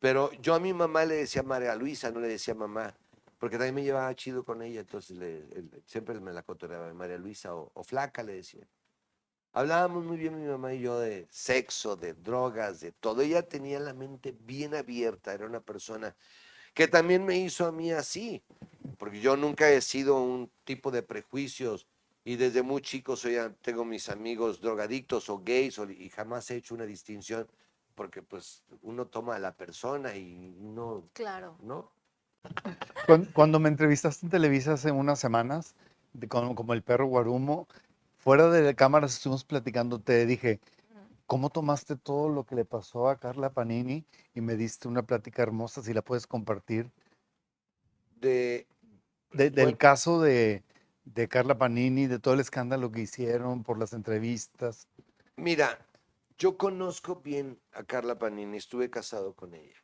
Pero 0.01 0.33
yo 0.33 0.55
a 0.55 0.61
mi 0.61 0.73
mamá 0.73 1.05
le 1.05 1.17
decía 1.17 1.43
María 1.43 1.75
Luisa, 1.77 2.11
no 2.11 2.21
le 2.21 2.29
decía 2.29 2.55
mamá, 2.55 2.95
porque 3.39 3.57
también 3.57 3.75
me 3.75 3.85
llevaba 3.85 4.15
chido 4.15 4.45
con 4.45 4.61
ella, 4.61 4.81
entonces 4.81 5.17
siempre 5.87 6.19
me 6.21 6.33
la 6.33 6.43
cotoreaba 6.43 6.93
María 6.93 7.17
Luisa 7.17 7.55
o, 7.55 7.71
o 7.75 7.85
flaca, 7.85 8.23
le 8.23 8.35
decía. 8.35 8.67
Hablábamos 9.53 10.05
muy 10.05 10.17
bien 10.17 10.39
mi 10.39 10.49
mamá 10.49 10.75
y 10.75 10.81
yo 10.81 10.99
de 10.99 11.29
sexo, 11.31 11.95
de 11.95 12.13
drogas, 12.15 12.81
de 12.81 12.91
todo. 12.91 13.23
Ella 13.23 13.43
tenía 13.43 13.79
la 13.79 13.95
mente 13.95 14.35
bien 14.41 14.75
abierta, 14.75 15.33
era 15.33 15.47
una 15.47 15.61
persona 15.61 16.15
que 16.75 16.89
también 16.89 17.25
me 17.25 17.39
hizo 17.39 17.65
a 17.65 17.73
mí 17.73 17.93
así, 17.93 18.43
porque 18.99 19.21
yo 19.21 19.37
nunca 19.37 19.71
he 19.71 19.81
sido 19.81 20.21
un 20.21 20.51
tipo 20.65 20.91
de 20.91 21.05
prejuicios 21.05 21.87
y 22.25 22.37
desde 22.37 22.63
muy 22.63 22.81
chico 22.83 23.17
soy, 23.17 23.37
tengo 23.61 23.85
mis 23.85 24.09
amigos 24.09 24.61
drogadictos 24.61 25.29
o 25.29 25.43
gays 25.45 25.79
o- 25.79 25.91
y 25.91 26.09
jamás 26.09 26.51
he 26.51 26.57
hecho 26.57 26.75
una 26.75 26.87
distinción 26.87 27.47
porque 27.95 28.23
pues 28.23 28.65
uno 28.83 29.07
toma 29.07 29.37
a 29.37 29.39
la 29.39 29.55
persona 29.55 30.17
y 30.17 30.55
no, 30.59 31.09
Claro. 31.13 31.57
¿no? 31.63 31.93
Cuan- 33.07 33.27
Cuando 33.33 33.61
me 33.61 33.69
entrevistaste 33.69 34.27
en 34.27 34.31
Televisa 34.31 34.73
hace 34.73 34.91
unas 34.91 35.19
semanas, 35.21 35.75
de- 36.13 36.29
como, 36.29 36.55
como 36.55 36.73
el 36.73 36.83
perro 36.83 37.07
Guarumo, 37.07 37.69
fuera 38.19 38.49
de 38.51 38.63
la 38.63 38.75
cámara 38.75 39.07
estuvimos 39.07 39.45
platicando, 39.45 40.01
te 40.01 40.25
dije, 40.27 40.61
¿cómo 41.27 41.51
tomaste 41.51 41.97
todo 41.97 42.29
lo 42.29 42.45
que 42.45 42.55
le 42.55 42.65
pasó 42.65 43.09
a 43.09 43.17
Carla 43.19 43.51
Panini? 43.51 44.05
Y 44.35 44.41
me 44.41 44.57
diste 44.57 44.89
una 44.89 45.03
plática 45.03 45.43
hermosa, 45.43 45.83
si 45.83 45.93
la 45.93 46.03
puedes 46.03 46.27
compartir, 46.27 46.91
De, 48.21 48.67
de- 49.33 49.51
del 49.51 49.65
Bueno. 49.67 49.79
caso 49.79 50.21
de, 50.23 50.63
de 51.05 51.29
Carla 51.29 51.59
Panini, 51.59 52.07
de 52.07 52.19
todo 52.19 52.35
el 52.35 52.41
escándalo 52.41 52.91
que 52.91 53.03
hicieron 53.03 53.63
por 53.63 53.79
las 53.79 53.93
entrevistas. 53.93 54.89
Mira, 55.37 55.79
yo 56.39 56.57
conozco 56.57 57.17
bien 57.17 57.61
a 57.73 57.85
Carla 57.85 58.19
Panini, 58.19 58.57
estuve 58.57 58.91
casado 58.91 59.35
con 59.35 59.55
ella. 59.55 59.77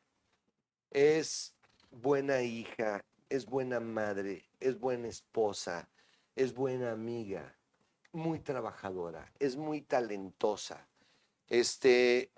Es 0.90 1.54
buena 1.90 2.42
hija, 2.42 3.04
es 3.28 3.46
buena 3.46 3.80
madre, 3.80 4.48
es 4.59 4.78
buena 4.78 5.09
esposa, 5.09 5.88
es 6.35 6.54
buena 6.54 6.92
amiga, 6.92 7.56
muy 8.12 8.40
trabajadora, 8.40 9.30
es 9.38 9.56
muy 9.56 9.83
talentosa. 9.83 10.88
Este, 11.48 12.30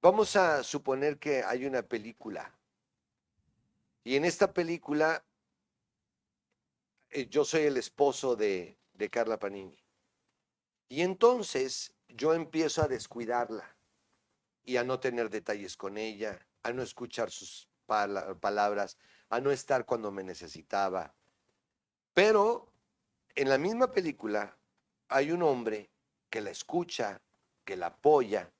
vamos 0.00 0.36
a 0.36 0.62
suponer 0.62 1.18
que 1.18 1.42
hay 1.42 1.66
una 1.66 1.82
película. 1.82 2.52
Y 4.02 4.16
en 4.16 4.24
esta 4.24 4.52
película, 4.52 5.24
yo 7.30 7.44
soy 7.44 7.62
el 7.62 7.76
esposo 7.76 8.36
de, 8.36 8.78
de 8.92 9.10
Carla 9.10 9.38
Panini. 9.38 9.78
Y 10.88 11.02
entonces 11.02 11.94
yo 12.08 12.34
empiezo 12.34 12.82
a 12.82 12.88
descuidarla 12.88 13.76
y 14.64 14.76
a 14.76 14.84
no 14.84 15.00
tener 15.00 15.30
detalles 15.30 15.76
con 15.76 15.98
ella, 15.98 16.46
a 16.62 16.72
no 16.72 16.82
escuchar 16.82 17.30
sus 17.30 17.68
pala- 17.86 18.34
palabras, 18.40 18.98
a 19.28 19.40
no 19.40 19.50
estar 19.50 19.84
cuando 19.84 20.10
me 20.10 20.22
necesitaba. 20.22 21.14
Pero 22.12 22.72
en 23.34 23.48
la 23.48 23.58
misma 23.58 23.90
película 23.92 24.56
hay 25.08 25.32
un 25.32 25.42
hombre 25.42 25.90
que 26.30 26.40
la 26.40 26.50
escucha, 26.50 27.20
que 27.64 27.76
la 27.76 27.86
apoya 27.86 28.52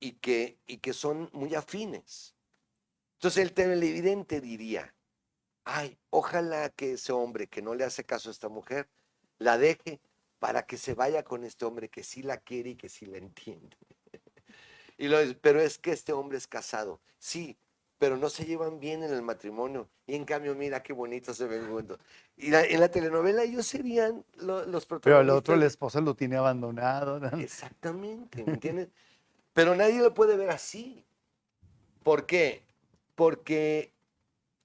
y 0.00 0.12
que, 0.12 0.58
y 0.66 0.78
que 0.78 0.92
son 0.92 1.30
muy 1.32 1.54
afines. 1.54 2.34
Entonces 3.14 3.42
el 3.42 3.52
televidente 3.52 4.40
diría, 4.40 4.94
ay, 5.66 5.98
ojalá 6.10 6.70
que 6.70 6.92
ese 6.92 7.12
hombre 7.12 7.48
que 7.48 7.60
no 7.60 7.74
le 7.74 7.84
hace 7.84 8.04
caso 8.04 8.30
a 8.30 8.32
esta 8.32 8.48
mujer, 8.48 8.88
la 9.38 9.58
deje 9.58 10.00
para 10.38 10.64
que 10.64 10.78
se 10.78 10.94
vaya 10.94 11.24
con 11.24 11.44
este 11.44 11.64
hombre 11.64 11.88
que 11.90 12.02
sí 12.02 12.22
la 12.22 12.38
quiere 12.38 12.70
y 12.70 12.76
que 12.76 12.88
sí 12.88 13.04
la 13.04 13.18
entiende. 13.18 13.76
Y 14.98 15.08
lo, 15.08 15.18
pero 15.42 15.60
es 15.60 15.76
que 15.76 15.90
este 15.92 16.14
hombre 16.14 16.38
es 16.38 16.46
casado, 16.46 17.02
sí, 17.18 17.58
pero 17.98 18.16
no 18.16 18.30
se 18.30 18.46
llevan 18.46 18.80
bien 18.80 19.02
en 19.02 19.12
el 19.12 19.20
matrimonio. 19.20 19.90
Y 20.06 20.14
en 20.14 20.24
cambio, 20.24 20.54
mira 20.54 20.82
qué 20.82 20.94
bonito 20.94 21.34
se 21.34 21.44
ven 21.46 21.68
juntos. 21.68 21.98
Y 22.38 22.48
la- 22.48 22.64
en 22.64 22.80
la 22.80 22.90
telenovela 22.90 23.42
ellos 23.42 23.66
serían 23.66 24.24
lo- 24.36 24.64
los 24.64 24.86
protagonistas. 24.86 25.02
Pero 25.02 25.18
al 25.18 25.28
otro 25.28 25.56
la 25.56 25.66
esposa 25.66 26.00
lo 26.00 26.14
tiene 26.14 26.36
abandonado. 26.36 27.20
¿no? 27.20 27.28
Exactamente, 27.38 28.42
¿me 28.42 28.54
entiendes? 28.54 28.88
Pero 29.52 29.74
nadie 29.74 30.00
lo 30.00 30.14
puede 30.14 30.38
ver 30.38 30.48
así. 30.48 31.04
¿Por 32.02 32.24
qué? 32.24 32.62
Porque 33.14 33.92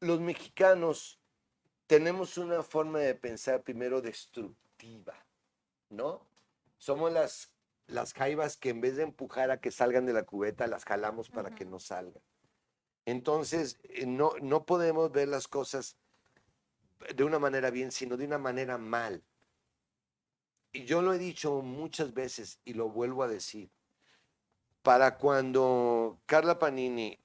los 0.02 0.20
mexicanos 0.20 1.20
tenemos 1.88 2.38
una 2.38 2.64
forma 2.64 3.00
de 3.00 3.16
pensar 3.16 3.64
primero 3.64 4.02
destructiva, 4.02 5.16
¿no? 5.90 6.28
Somos 6.78 7.14
las, 7.14 7.52
las 7.88 8.14
jaivas 8.14 8.58
que 8.58 8.70
en 8.70 8.82
vez 8.82 8.98
de 8.98 9.04
empujar 9.04 9.52
a 9.52 9.60
que 9.60 9.72
salgan 9.72 10.06
de 10.06 10.14
la 10.14 10.24
cubeta, 10.24 10.68
las 10.68 10.86
jalamos 10.86 11.30
para 11.30 11.52
que 11.52 11.66
no 11.66 11.80
salgan. 11.80 12.22
Entonces, 13.06 13.80
eh, 13.84 14.06
no, 14.06 14.34
no 14.42 14.66
podemos 14.66 15.12
ver 15.12 15.28
las 15.28 15.48
cosas 15.48 15.98
de 17.16 17.24
una 17.24 17.40
manera 17.40 17.70
bien, 17.70 17.92
sino 17.92 18.18
de 18.18 18.26
una 18.26 18.38
manera 18.38 18.78
mal. 18.78 19.24
Y 20.72 20.86
yo 20.86 21.02
lo 21.02 21.14
he 21.14 21.20
dicho 21.20 21.62
muchas 21.62 22.14
veces 22.14 22.60
y 22.66 22.74
lo 22.74 22.90
vuelvo 22.90 23.24
a 23.24 23.28
decir. 23.28 23.70
Para 24.82 25.18
cuando 25.18 26.20
Carla 26.26 26.58
Panini 26.58 27.21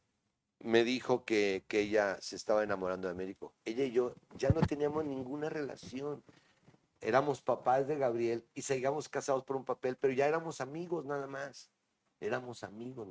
me 0.60 0.84
dijo 0.84 1.24
que, 1.24 1.64
que 1.68 1.80
ella 1.80 2.18
se 2.20 2.36
estaba 2.36 2.62
enamorando 2.64 3.08
de 3.08 3.12
Américo, 3.12 3.52
ella 3.64 3.84
y 3.84 3.92
yo 3.92 4.14
ya 4.36 4.50
no 4.50 4.60
teníamos 4.60 5.04
ninguna 5.04 5.48
relación. 5.48 6.22
Éramos 7.00 7.42
papás 7.42 7.86
de 7.86 7.96
Gabriel 7.98 8.44
y 8.54 8.62
seguíamos 8.62 9.08
casados 9.08 9.44
por 9.44 9.56
un 9.56 9.64
papel, 9.64 9.96
pero 10.00 10.14
ya 10.14 10.26
éramos 10.26 10.60
amigos 10.60 11.04
nada 11.04 11.26
más. 11.26 11.70
Éramos 12.20 12.64
amigos. 12.64 13.06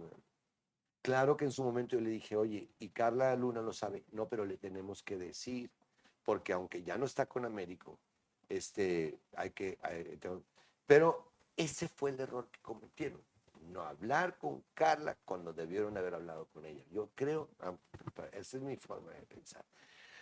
Claro 1.03 1.37
que 1.37 1.45
en 1.45 1.51
su 1.51 1.63
momento 1.63 1.95
yo 1.95 2.01
le 2.01 2.09
dije, 2.09 2.35
oye, 2.35 2.67
y 2.79 2.89
Carla 2.89 3.35
Luna 3.35 3.61
lo 3.61 3.73
sabe, 3.73 4.03
no, 4.11 4.27
pero 4.27 4.43
le 4.43 4.57
tenemos 4.57 5.03
que 5.03 5.17
decir, 5.17 5.69
porque 6.23 6.51
aunque 6.51 6.81
ya 6.81 6.97
no 6.97 7.05
está 7.05 7.27
con 7.27 7.45
Américo, 7.45 7.99
este, 8.49 9.19
hay 9.35 9.51
que, 9.51 9.77
tengo- 10.19 10.41
pero 10.87 11.31
ese 11.55 11.87
fue 11.87 12.09
el 12.09 12.19
error 12.19 12.47
que 12.51 12.59
cometieron, 12.61 13.21
no 13.65 13.81
hablar 13.81 14.37
con 14.37 14.63
Carla 14.73 15.17
cuando 15.25 15.53
debieron 15.53 15.97
haber 15.97 16.15
hablado 16.15 16.45
con 16.47 16.65
ella. 16.65 16.83
Yo 16.91 17.09
creo, 17.15 17.49
esa 18.31 18.57
es 18.57 18.63
mi 18.63 18.77
forma 18.77 19.11
de 19.11 19.21
pensar. 19.23 19.63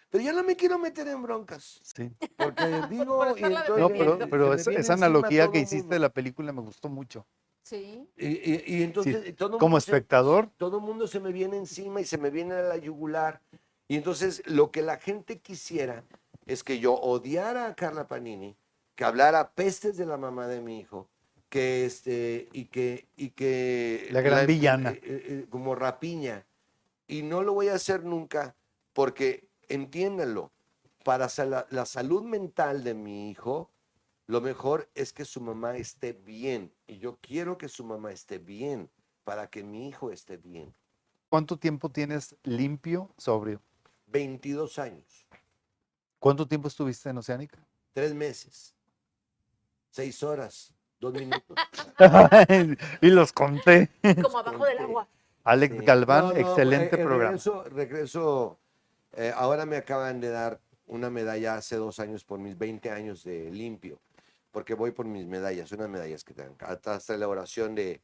Pero 0.10 0.24
yo 0.24 0.34
no 0.34 0.44
me 0.44 0.56
quiero 0.56 0.78
meter 0.78 1.08
en 1.08 1.22
broncas, 1.24 1.80
Sí. 1.84 2.12
porque 2.38 2.64
digo, 2.89 3.26
y 3.26 3.30
estarla 3.30 3.60
entonces 3.62 3.80
No, 3.80 3.89
pero, 3.89 4.20
pero 4.30 4.54
esa, 4.54 4.94
analogía 4.94 5.50
que 5.52 5.60
hiciste 5.60 5.78
mundo. 5.84 5.94
de 5.96 6.00
la 6.00 6.10
película 6.10 6.54
me 6.54 6.62
gustó 6.62 6.88
mucho. 6.89 7.26
Sí. 7.64 8.08
Y, 8.18 8.28
y- 8.28 8.64
y 8.68 8.84
entonces 8.84 9.36
todo 9.36 9.58
Como 9.58 9.70
mundo 9.72 9.82
se- 9.82 9.91
espectador, 9.91 10.50
todo 10.58 10.78
el 10.78 10.84
mundo 10.84 11.08
se 11.08 11.20
me 11.20 11.32
viene 11.32 11.58
encima 11.58 12.02
y 12.02 12.06
se 12.06 12.18
me 12.18 12.30
viene 12.30 12.54
a 12.56 12.62
la 12.62 12.78
yugular. 12.78 13.41
Y 13.88 13.96
entonces 13.96 14.44
lo 14.46 14.70
que 14.72 14.82
la 14.82 14.98
gente 14.98 15.39
quisiera 15.39 16.04
es 16.46 16.64
que 16.64 16.80
yo 16.80 16.94
odiara 16.94 17.68
a 17.68 17.76
Carla 17.76 18.08
Panini, 18.08 18.56
que 18.96 19.06
hablara 19.06 19.52
pestes 19.54 19.98
de 19.98 20.06
la 20.06 20.18
mamá 20.18 20.48
de 20.48 20.62
mi 20.62 20.80
hijo, 20.80 21.10
que 21.54 21.86
este 21.86 22.49
y 22.51 22.66
que 22.66 23.06
y 23.16 23.30
que 23.30 24.08
La 24.10 24.22
gran 24.22 24.47
villana. 24.47 24.89
eh, 24.89 24.99
eh, 25.04 25.45
como 25.51 25.76
rapiña 25.76 26.47
y 27.08 27.22
no 27.22 27.43
lo 27.43 27.54
voy 27.54 27.68
a 27.68 27.76
hacer 27.76 28.04
nunca 28.04 28.56
porque 28.93 29.47
entiéndanlo 29.70 30.51
para 31.04 31.28
la, 31.45 31.68
la 31.70 31.86
salud 31.86 32.24
mental 32.24 32.84
de 32.84 32.95
mi 32.95 33.30
hijo 33.30 33.70
lo 34.26 34.41
mejor 34.41 34.89
es 34.95 35.14
que 35.14 35.26
su 35.26 35.41
mamá 35.41 35.78
esté 35.78 36.14
bien 36.14 36.74
y 36.88 36.97
yo 36.97 37.20
quiero 37.22 37.60
que 37.60 37.70
su 37.70 37.84
mamá 37.84 38.12
esté 38.12 38.39
bien 38.39 38.89
para 39.24 39.45
que 39.47 39.62
mi 39.64 39.88
hijo 39.89 40.10
esté 40.10 40.38
bien 40.38 40.74
¿Cuánto 41.30 41.58
tiempo 41.58 41.89
tienes 41.91 42.36
limpio, 42.43 43.14
sobrio? 43.20 43.62
22 44.08 44.80
años 44.80 45.28
¿Cuánto 46.18 46.47
tiempo 46.47 46.68
estuviste 46.68 47.10
en 47.10 47.18
Oceánica? 47.20 47.60
tres 47.93 48.16
meses 48.16 48.74
seis 49.91 50.24
horas 50.24 50.72
dos 51.04 51.14
minutos 51.14 51.56
y 53.01 53.08
los 53.10 53.32
conté. 53.34 53.89
Como 54.22 54.39
abajo 54.39 54.66
del 54.66 54.80
agua. 54.80 55.08
Alex 55.43 55.76
Sí. 55.78 55.86
Galván, 55.86 56.28
No, 56.30 56.32
no, 56.34 56.38
excelente 56.39 56.95
eh, 56.95 56.99
eh, 57.01 57.04
programa. 57.04 57.32
Regreso, 57.32 57.64
regreso, 57.66 58.58
eh, 59.14 59.32
ahora 59.36 59.66
me 59.66 59.76
acaban 59.78 60.20
de 60.22 60.30
dar 60.30 60.60
una 60.88 61.10
medalla 61.10 61.56
hace 61.56 61.76
dos 61.76 61.99
años 61.99 62.24
por 62.24 62.39
mis 62.39 62.58
20 62.58 62.89
años 62.91 63.24
de 63.24 63.51
limpio, 63.51 63.99
porque 64.51 64.74
voy 64.74 64.91
por 64.91 65.06
mis 65.06 65.26
medallas, 65.28 65.72
unas 65.74 65.89
medallas 65.89 66.24
que 66.24 66.34
tengo, 66.34 66.56
hasta, 66.62 66.95
hasta 66.95 67.14
elaboración 67.16 67.76
de, 67.76 68.01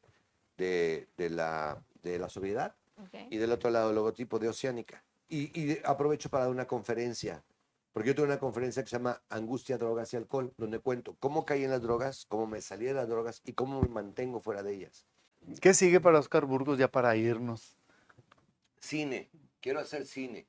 de, 0.58 1.08
de 1.16 1.30
la, 1.30 1.82
de 2.02 2.18
la 2.18 2.28
sobriedad 2.28 2.74
Ok. 2.98 3.14
y 3.30 3.38
del 3.38 3.52
otro 3.52 3.70
lado 3.70 3.88
el 3.90 3.96
logotipo 3.96 4.38
de 4.38 4.48
Oceánica. 4.48 5.02
Y, 5.28 5.58
y 5.58 5.78
aprovecho 5.84 6.28
para 6.28 6.44
dar 6.44 6.52
una 6.52 6.66
conferencia, 6.66 7.42
porque 7.92 8.08
yo 8.08 8.14
tengo 8.14 8.26
una 8.26 8.38
conferencia 8.38 8.82
que 8.82 8.88
se 8.88 8.96
llama 8.96 9.20
Angustia, 9.28 9.78
Drogas 9.78 10.12
y 10.12 10.16
Alcohol, 10.16 10.52
donde 10.56 10.78
cuento 10.78 11.16
cómo 11.18 11.44
caí 11.44 11.64
en 11.64 11.70
las 11.70 11.82
drogas, 11.82 12.26
cómo 12.28 12.46
me 12.46 12.60
salí 12.60 12.86
de 12.86 12.94
las 12.94 13.08
drogas 13.08 13.42
y 13.44 13.52
cómo 13.52 13.82
me 13.82 13.88
mantengo 13.88 14.40
fuera 14.40 14.62
de 14.62 14.74
ellas. 14.74 15.06
¿Qué 15.60 15.74
sigue 15.74 16.00
para 16.00 16.18
Oscar 16.18 16.44
Burgos 16.44 16.78
ya 16.78 16.88
para 16.88 17.16
irnos? 17.16 17.76
Cine, 18.78 19.28
quiero 19.60 19.80
hacer 19.80 20.06
cine. 20.06 20.46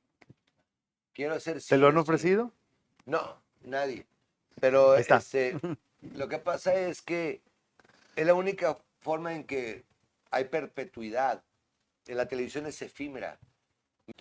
Quiero 1.12 1.34
hacer 1.34 1.54
¿Te 1.54 1.60
cine. 1.60 1.78
lo 1.80 1.88
han 1.88 1.96
ofrecido? 1.98 2.52
No, 3.06 3.42
nadie. 3.62 4.06
Pero 4.60 4.96
este, 4.96 5.58
lo 6.14 6.28
que 6.28 6.38
pasa 6.38 6.74
es 6.74 7.02
que 7.02 7.42
es 8.16 8.26
la 8.26 8.34
única 8.34 8.78
forma 9.00 9.34
en 9.34 9.44
que 9.44 9.84
hay 10.30 10.44
perpetuidad. 10.44 11.42
En 12.06 12.16
la 12.16 12.26
televisión 12.26 12.66
es 12.66 12.80
efímera. 12.82 13.38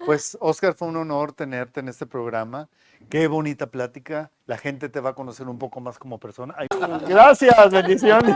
Pues 0.06 0.38
Oscar, 0.42 0.74
fue 0.74 0.88
un 0.88 0.98
honor 0.98 1.34
tenerte 1.34 1.80
en 1.80 1.90
este 1.90 2.06
programa. 2.06 2.70
Qué 3.10 3.28
bonita 3.28 3.68
plática. 3.68 4.32
La 4.46 4.58
gente 4.58 4.90
te 4.90 5.00
va 5.00 5.12
a 5.12 5.16
conocer 5.16 5.48
un 5.48 5.58
poco 5.58 5.80
más 5.80 5.98
como 6.00 6.20
persona. 6.20 6.56
Ay, 6.58 6.68
Gracias, 7.08 7.72
bendiciones. 7.72 8.36